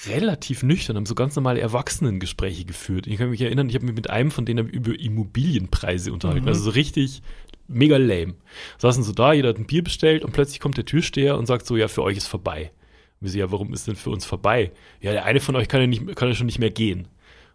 [0.07, 3.07] relativ nüchtern, haben so ganz normale Erwachsenengespräche geführt.
[3.07, 6.49] Ich kann mich erinnern, ich habe mich mit einem von denen über Immobilienpreise unterhalten.
[6.49, 7.23] Also so richtig
[7.69, 8.35] mega lame.
[8.79, 11.67] Saßen so da, jeder hat ein Bier bestellt und plötzlich kommt der Türsteher und sagt
[11.67, 12.73] so, ja, für euch ist vorbei.
[13.21, 14.73] Und wir so, ja, warum ist denn für uns vorbei?
[15.01, 17.09] Ja, der eine von euch kann ja, nicht, kann ja schon nicht mehr gehen.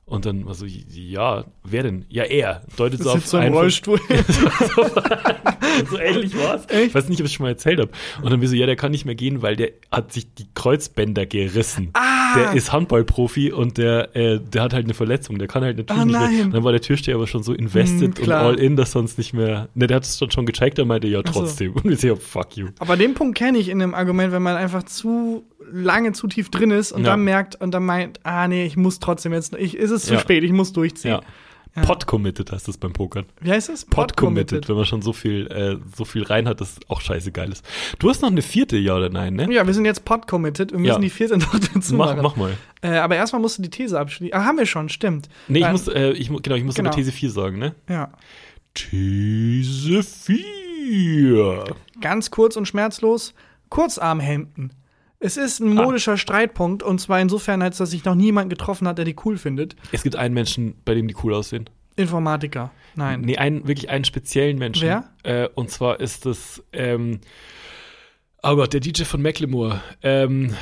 [0.09, 2.05] Und dann war so, ja, wer denn?
[2.09, 2.61] Ja, er.
[2.77, 3.99] Deutet so auf so einen Rollstuhl.
[5.89, 6.63] so ähnlich war's.
[6.71, 7.91] Ich weiß nicht, ob ich es schon mal erzählt habe.
[8.21, 10.45] Und dann wir so, ja, der kann nicht mehr gehen, weil der hat sich die
[10.55, 11.89] Kreuzbänder gerissen.
[11.93, 12.35] Ah.
[12.35, 15.37] Der ist Handballprofi und der, äh, der hat halt eine Verletzung.
[15.39, 16.45] Der kann halt natürlich Ah, nicht mehr.
[16.45, 19.17] Und dann war der Türsteher aber schon so invested Hm, und all in, dass sonst
[19.17, 19.69] nicht mehr.
[19.75, 21.41] Ne, der hat es dann schon gecheckt, der meinte, ja, Ach so.
[21.41, 21.73] trotzdem.
[21.73, 22.67] Und wir so, fuck you.
[22.79, 26.49] Aber den Punkt kenne ich in dem Argument, wenn man einfach zu lange zu tief
[26.49, 27.11] drin ist und Ja.
[27.11, 30.13] dann merkt und dann meint, ah nee, ich muss trotzdem jetzt, ich, ist es zu
[30.15, 30.19] Ja.
[30.19, 31.11] spät, ich muss durchziehen.
[31.11, 31.21] Ja.
[31.83, 33.25] Pot committed heißt das beim Pokern.
[33.39, 33.85] Wie heißt es?
[33.85, 37.31] Pot committed, wenn man schon so viel, äh, so viel rein hat, das auch scheiße
[37.31, 37.63] geil ist.
[37.99, 39.47] Du hast noch eine vierte, ja oder nein, ne?
[39.53, 40.99] Ja, wir sind jetzt pot committed, wir müssen Ja.
[40.99, 42.21] die vierte noch dazu Mach, machen.
[42.23, 42.57] mach mal.
[42.81, 44.33] Äh, aber erstmal musst du die These abschließen.
[44.37, 45.29] Ah, haben wir schon, stimmt.
[45.47, 46.89] Nee, ich muss, äh, ich, genau, ich muss Genau.
[46.89, 47.75] aber These 4 sagen, ne?
[47.87, 48.11] Ja.
[48.73, 51.63] These 4.
[52.01, 53.33] Ganz kurz und schmerzlos,
[53.69, 54.73] Kurzarmhemden.
[55.19, 55.83] Es ist ein Ah.
[55.83, 59.37] modischer Streitpunkt und zwar insofern, als dass sich noch niemand getroffen hat, der die cool
[59.37, 59.75] findet.
[59.91, 61.69] Es gibt einen Menschen, bei dem die cool aussehen.
[61.97, 62.71] Informatiker.
[62.95, 63.21] Nein.
[63.21, 64.87] Nee, einen, wirklich einen speziellen Menschen.
[64.87, 65.09] Wer?
[65.23, 67.19] Äh, und zwar ist das, ähm,
[68.41, 69.81] oh Gott, der DJ von Macklemore.
[70.01, 70.55] Ähm,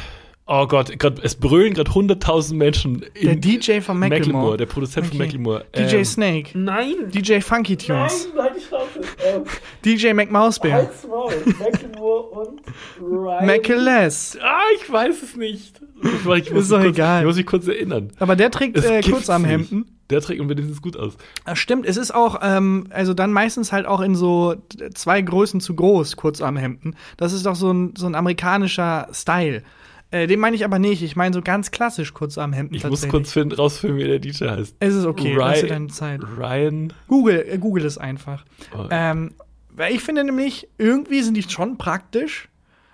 [0.48, 3.06] oh Gott, grad, es brüllen gerade 100.000 Menschen.
[3.22, 4.58] Der in- DJ von Macklemore.
[4.58, 5.26] der Produzent von Okay.
[5.26, 5.66] Macklemore.
[5.78, 6.58] DJ Ähm, Snake.
[6.58, 6.95] Nein!
[7.14, 8.30] DJ Funky Tunes.
[8.36, 9.02] nein, die Schnauze.
[9.26, 9.43] Ähm,
[9.86, 10.14] DJ.
[10.14, 11.32] Maul.
[11.60, 12.62] Macklemore und
[13.02, 13.45] Ryan.
[13.45, 14.38] McLess.
[14.41, 15.82] Ah, ich weiß es nicht.
[16.04, 17.22] Ich, muss- ich muss Ist doch kurz, egal.
[17.22, 18.12] Ich muss mich kurz erinnern.
[18.20, 19.80] Aber der trägt äh, Kurzarmhemden.
[19.80, 19.91] nicht.
[20.10, 21.18] Der trägt und wenigstens gut aus.
[21.45, 24.56] Das stimmt, es ist auch, ähm, also dann meistens halt auch in so
[24.93, 26.95] zwei Größen zu groß, Kurzarmhemden.
[27.18, 29.64] Das ist doch so ein, so ein amerikanischer Style.
[30.10, 31.03] Äh, den meine ich aber nicht.
[31.03, 32.76] Ich meine so ganz klassisch Kurzarmhemden.
[32.76, 34.76] Ich muss kurz finden, rausfinden, wie der DJ heißt.
[34.80, 36.22] Es ist okay, lass dir Ryan- deine Zeit.
[36.38, 36.93] Ryan.
[37.08, 38.45] Google, äh, Google es einfach.
[38.76, 38.86] Oh.
[38.89, 39.34] Ähm,
[39.72, 42.47] weil ich finde nämlich, irgendwie sind die schon praktisch.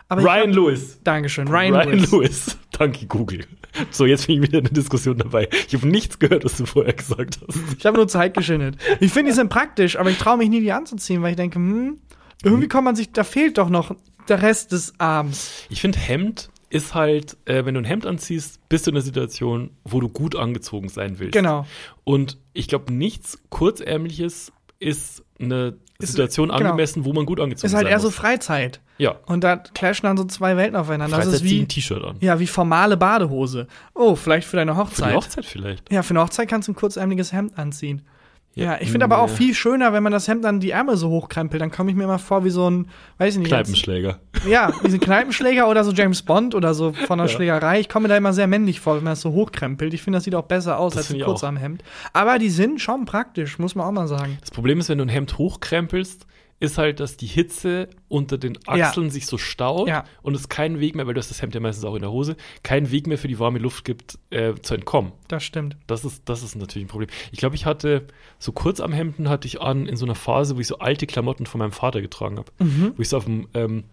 [0.10, 1.00] Aber Ryan ich, Lewis.
[1.04, 2.12] Dankeschön, Ryan, Ryan Lewis.
[2.12, 2.58] Lewis.
[2.72, 3.46] Danke, Google.
[3.90, 5.48] So, jetzt bin ich wieder in der Diskussion dabei.
[5.68, 7.58] Ich habe nichts gehört, was du vorher gesagt hast.
[7.78, 8.78] Ich habe nur Zeit geschindet.
[9.00, 11.56] Ich finde, die sind praktisch, aber ich traue mich nie, die anzuziehen, weil ich denke,
[11.58, 12.00] hm,
[12.44, 13.96] irgendwie kommt man sich, da fehlt doch noch
[14.28, 15.52] der Rest des Arms.
[15.70, 19.04] Ich finde, Hemd ist halt, äh, wenn du ein Hemd anziehst, bist du in einer
[19.04, 21.34] Situation, wo du gut angezogen sein willst.
[21.34, 21.66] Genau.
[22.04, 26.60] Und ich glaube, nichts kurzärmliches ist eine Ist- Situation genau.
[26.60, 28.16] angemessen, wo man gut angezogen Ist halt sein eher so muss.
[28.16, 28.82] Freizeit.
[28.98, 29.16] Ja.
[29.26, 31.16] Und da clashen dann so zwei Welten aufeinander.
[31.18, 32.18] Das Freizeit ist zieh wie, ein T-Shirt an.
[32.20, 33.68] ja, wie formale Badehose.
[33.96, 35.12] Oh, vielleicht für deine Für Hochzeit.
[35.12, 35.92] die Hochzeit vielleicht.
[35.92, 38.02] Ja, für eine Hochzeit kannst du ein kurzärmliches Hemd anziehen.
[38.56, 41.10] Ja, ich finde aber auch viel schöner, wenn man das Hemd dann die Ärmel so
[41.10, 41.60] hochkrempelt.
[41.60, 42.88] Dann komme ich mir immer vor wie so ein,
[43.18, 43.48] weiß ich nicht.
[43.48, 44.20] Kneipenschläger.
[44.36, 47.34] Jetzt, ja, wie so ein Kneipenschläger oder so James Bond oder so von der Ja.
[47.34, 47.80] Schlägerei.
[47.80, 49.94] Ich komme mir da immer sehr männlich vor, wenn man das so hochkrempelt.
[49.96, 51.28] Ich finde, das sieht auch besser aus Das als ein auch.
[51.28, 51.84] Kurzarmhemd.
[52.14, 54.38] Aber die sind schon praktisch, muss man auch mal sagen.
[54.42, 56.28] Das Problem ist, wenn du ein Hemd hochkrempelst,
[56.60, 60.06] ist halt, dass die Hitze unter den Achseln sich so staut Ja.
[60.22, 62.12] und es keinen Weg mehr, weil du hast das Hemd ja meistens auch in der
[62.12, 65.12] Hose, keinen Weg mehr für die warme Luft gibt, äh, zu entkommen.
[65.28, 65.76] Das stimmt.
[65.88, 67.10] Das ist, das ist natürlich ein Problem.
[67.32, 68.08] Ich glaube, ich hatte
[68.40, 71.06] so kurz am Hemden hatte ich an in so einer Phase, wo ich so alte
[71.08, 72.52] Klamotten von meinem Vater getragen habe.
[72.60, 72.94] Mhm.
[72.96, 73.84] Wo ich so auf dem, ähm,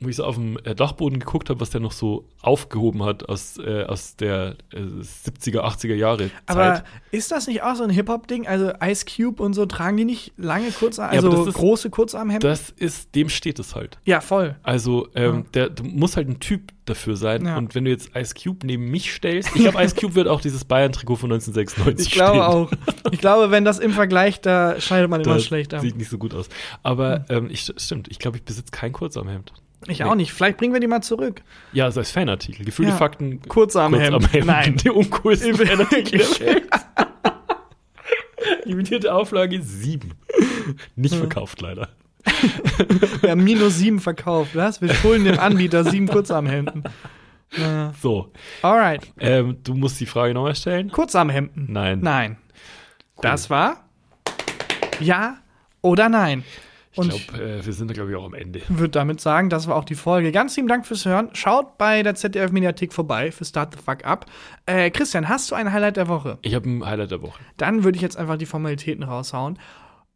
[0.00, 3.28] wo ich so auf dem äh, Dachboden geguckt habe, was der noch so aufgehoben hat
[3.28, 6.84] aus, äh, aus der äh, 70er, 80er Jahre Aber Zeit.
[7.10, 8.46] ist das nicht auch so ein Hip-Hop-Ding?
[8.46, 11.90] Also Ice Cube und so tragen die nicht lange Kurzarm, Ja, also das ist- große
[11.90, 12.48] Kurzarmhemden?
[12.48, 13.98] Das ist, dem steht es halt.
[14.04, 14.56] Ja, voll.
[14.62, 15.42] Also, ähm, Ja.
[15.54, 17.44] der, du musst halt ein Typ dafür sein.
[17.46, 17.56] Ja.
[17.58, 20.40] Und wenn du jetzt Ice Cube neben mich stellst, ich glaube, Ice Cube wird auch
[20.40, 22.42] dieses Bayern-Trikot von 1996 Ich glaube stehen.
[22.42, 23.12] auch.
[23.12, 25.82] Ich glaube, wenn das im Vergleich, da scheidet man immer schlecht ab.
[25.82, 26.48] sieht nicht so gut aus.
[26.82, 29.52] Aber ähm, ich, stimmt, ich glaube, ich besitze kein Kurzarmhemd.
[29.86, 30.04] Ich Nee.
[30.04, 30.32] auch nicht.
[30.32, 31.42] Vielleicht bringen wir die mal zurück.
[31.72, 32.64] Ja, also als Fanartikel.
[32.66, 32.96] Gefühlte Ja.
[32.98, 33.40] Fakten.
[33.48, 34.28] Kurz am Hemd.
[34.44, 34.76] Nein.
[34.84, 36.20] Die uncoolsten Fanartikel.
[38.64, 40.12] Limitierte Auflage 7.
[40.96, 41.88] Nicht verkauft leider.
[43.22, 44.54] Wir haben minus sieben verkauft.
[44.54, 44.80] Was?
[44.82, 46.84] Wir schulden dem Anbieter sieben Kurzarmhemden.
[47.56, 47.92] Ja.
[48.00, 48.30] So,
[48.62, 49.12] Alright.
[49.18, 50.90] ähm, du musst die Frage nochmal stellen.
[50.90, 51.66] Kurzarmhemden.
[51.72, 52.00] Nein.
[52.00, 52.36] Nein.
[53.22, 53.84] Das war
[55.00, 55.38] ja
[55.82, 56.44] oder nein.
[56.92, 58.62] Ich glaube, äh, wir sind da, glaube ich, auch am Ende.
[58.68, 60.32] würde damit sagen, das war auch die Folge.
[60.32, 61.30] Ganz lieben Dank fürs Hören.
[61.34, 64.26] Schaut bei der ZDF-Mediathek vorbei für Start the Fuck Up.
[64.66, 66.38] Äh, Christian, hast du ein Highlight der Woche?
[66.42, 67.38] Ich habe ein Highlight der Woche.
[67.56, 69.58] Dann würde ich jetzt einfach die Formalitäten raushauen.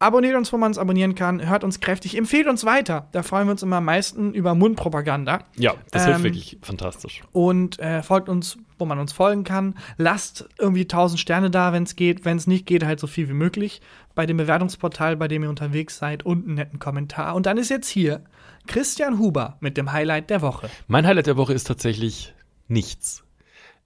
[0.05, 1.49] Abonniert uns, wo man uns abonnieren kann.
[1.49, 2.15] Hört uns kräftig.
[2.19, 3.09] Empfehlt uns weiter.
[3.13, 5.45] Da freuen wir uns immer am meisten über Mundpropaganda.
[5.57, 7.23] Ja, das Ähm, hilft wirklich fantastisch.
[7.33, 9.77] Und äh, folgt uns, wo man uns folgen kann.
[9.97, 12.27] Lasst irgendwie 1000 Sterne da, wenn es geht.
[12.27, 13.81] Wenn es nicht geht, halt so viel wie möglich.
[14.15, 16.27] Bei dem Bewertungsportal, bei dem ihr unterwegs seid.
[16.27, 17.35] Und einen netten Kommentar.
[17.35, 18.23] Und dann ist jetzt hier
[18.67, 20.69] Christian Huber mit dem Highlight der Woche.
[20.87, 22.35] Mein Highlight der Woche ist tatsächlich
[22.69, 23.25] nichts.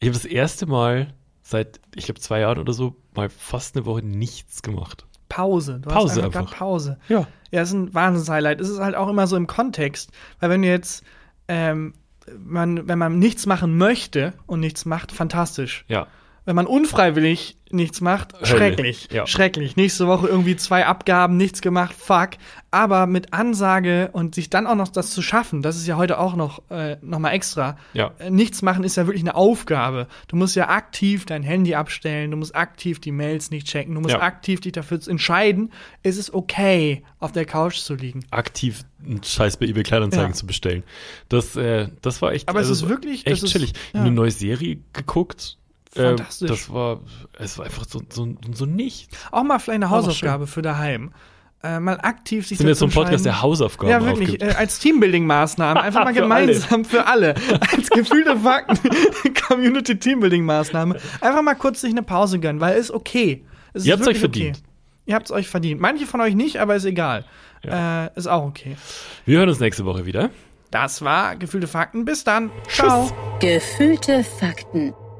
[0.00, 3.86] Ich habe das erste Mal seit, ich glaube, zwei Jahren oder so, mal fast eine
[3.86, 5.06] Woche nichts gemacht.
[5.29, 5.81] Pause.
[5.81, 6.57] Du Pause hast einfach, einfach.
[6.57, 6.99] Pause.
[7.09, 7.26] Ja.
[7.51, 8.61] Ja, ist ein Wahnsinns-Highlight.
[8.61, 10.11] Es ist halt auch immer so im Kontext.
[10.41, 11.03] Weil wenn du jetzt,
[11.49, 11.95] ähm,
[12.39, 15.85] man, wenn man nichts machen möchte und nichts macht, fantastisch.
[15.89, 16.07] Ja.
[16.49, 19.09] Wenn man unfreiwillig nichts macht, schrecklich.
[19.12, 19.26] ja.
[19.26, 19.76] Schrecklich.
[19.76, 22.30] Nächste Woche irgendwie zwei Abgaben, nichts gemacht, fuck.
[22.70, 26.18] Aber mit Ansage und sich dann auch noch das zu schaffen, das ist ja heute
[26.18, 27.76] auch noch, äh, noch mal extra.
[27.92, 28.12] Ja.
[28.18, 30.07] Äh, Nichts machen ist ja wirklich eine Aufgabe.
[30.28, 34.01] Du musst ja aktiv dein Handy abstellen, du musst aktiv die Mails nicht checken, du
[34.01, 34.22] musst Ja.
[34.22, 35.70] aktiv dich dafür entscheiden,
[36.03, 38.24] ist es okay, auf der Couch zu liegen.
[38.30, 40.34] aktiv einen Scheiß bei eBay Kleinanzeigen Ja.
[40.34, 40.82] zu bestellen.
[41.28, 42.49] Das, äh, das war echt.
[42.49, 43.74] Aber es also ist war wirklich- echt das ist- chillig.
[43.92, 44.01] ja.
[44.01, 45.59] Eine neue Serie geguckt.
[45.95, 46.49] Äh, Fantastisch.
[46.49, 47.01] das war,
[47.39, 49.16] es war einfach so, so, so nichts.
[49.30, 51.12] Auch mal vielleicht eine Hausaufgabe für daheim.
[51.61, 53.43] Äh, mal aktiv sich Sind wir jetzt so ein Podcast, der.
[53.43, 54.41] Hausaufgaben Ja, wirklich.
[54.41, 55.80] Äh, als Teambuilding-Maßnahme.
[55.80, 57.34] Einfach mal Für gemeinsam für alle.
[57.72, 58.78] Als gefühlte Fakten.
[59.49, 61.01] Community-Teambuilding-Maßnahme.
[61.20, 63.45] Einfach mal kurz sich eine Pause gönnen, weil es ist okay.
[63.72, 64.62] Es Ihr ist habt's euch verdient.
[65.07, 65.80] Ihr habt es euch verdient.
[65.80, 67.24] Manche von euch nicht, aber ist egal.
[67.64, 68.76] Äh, ist auch okay.
[69.24, 70.30] Wir hören uns nächste Woche wieder.
[70.70, 72.05] Das war Gefühlte Fakten.
[72.05, 72.53] Bis dann.
[72.68, 73.11] Ciao.
[73.41, 74.95] Gefühlte Fakten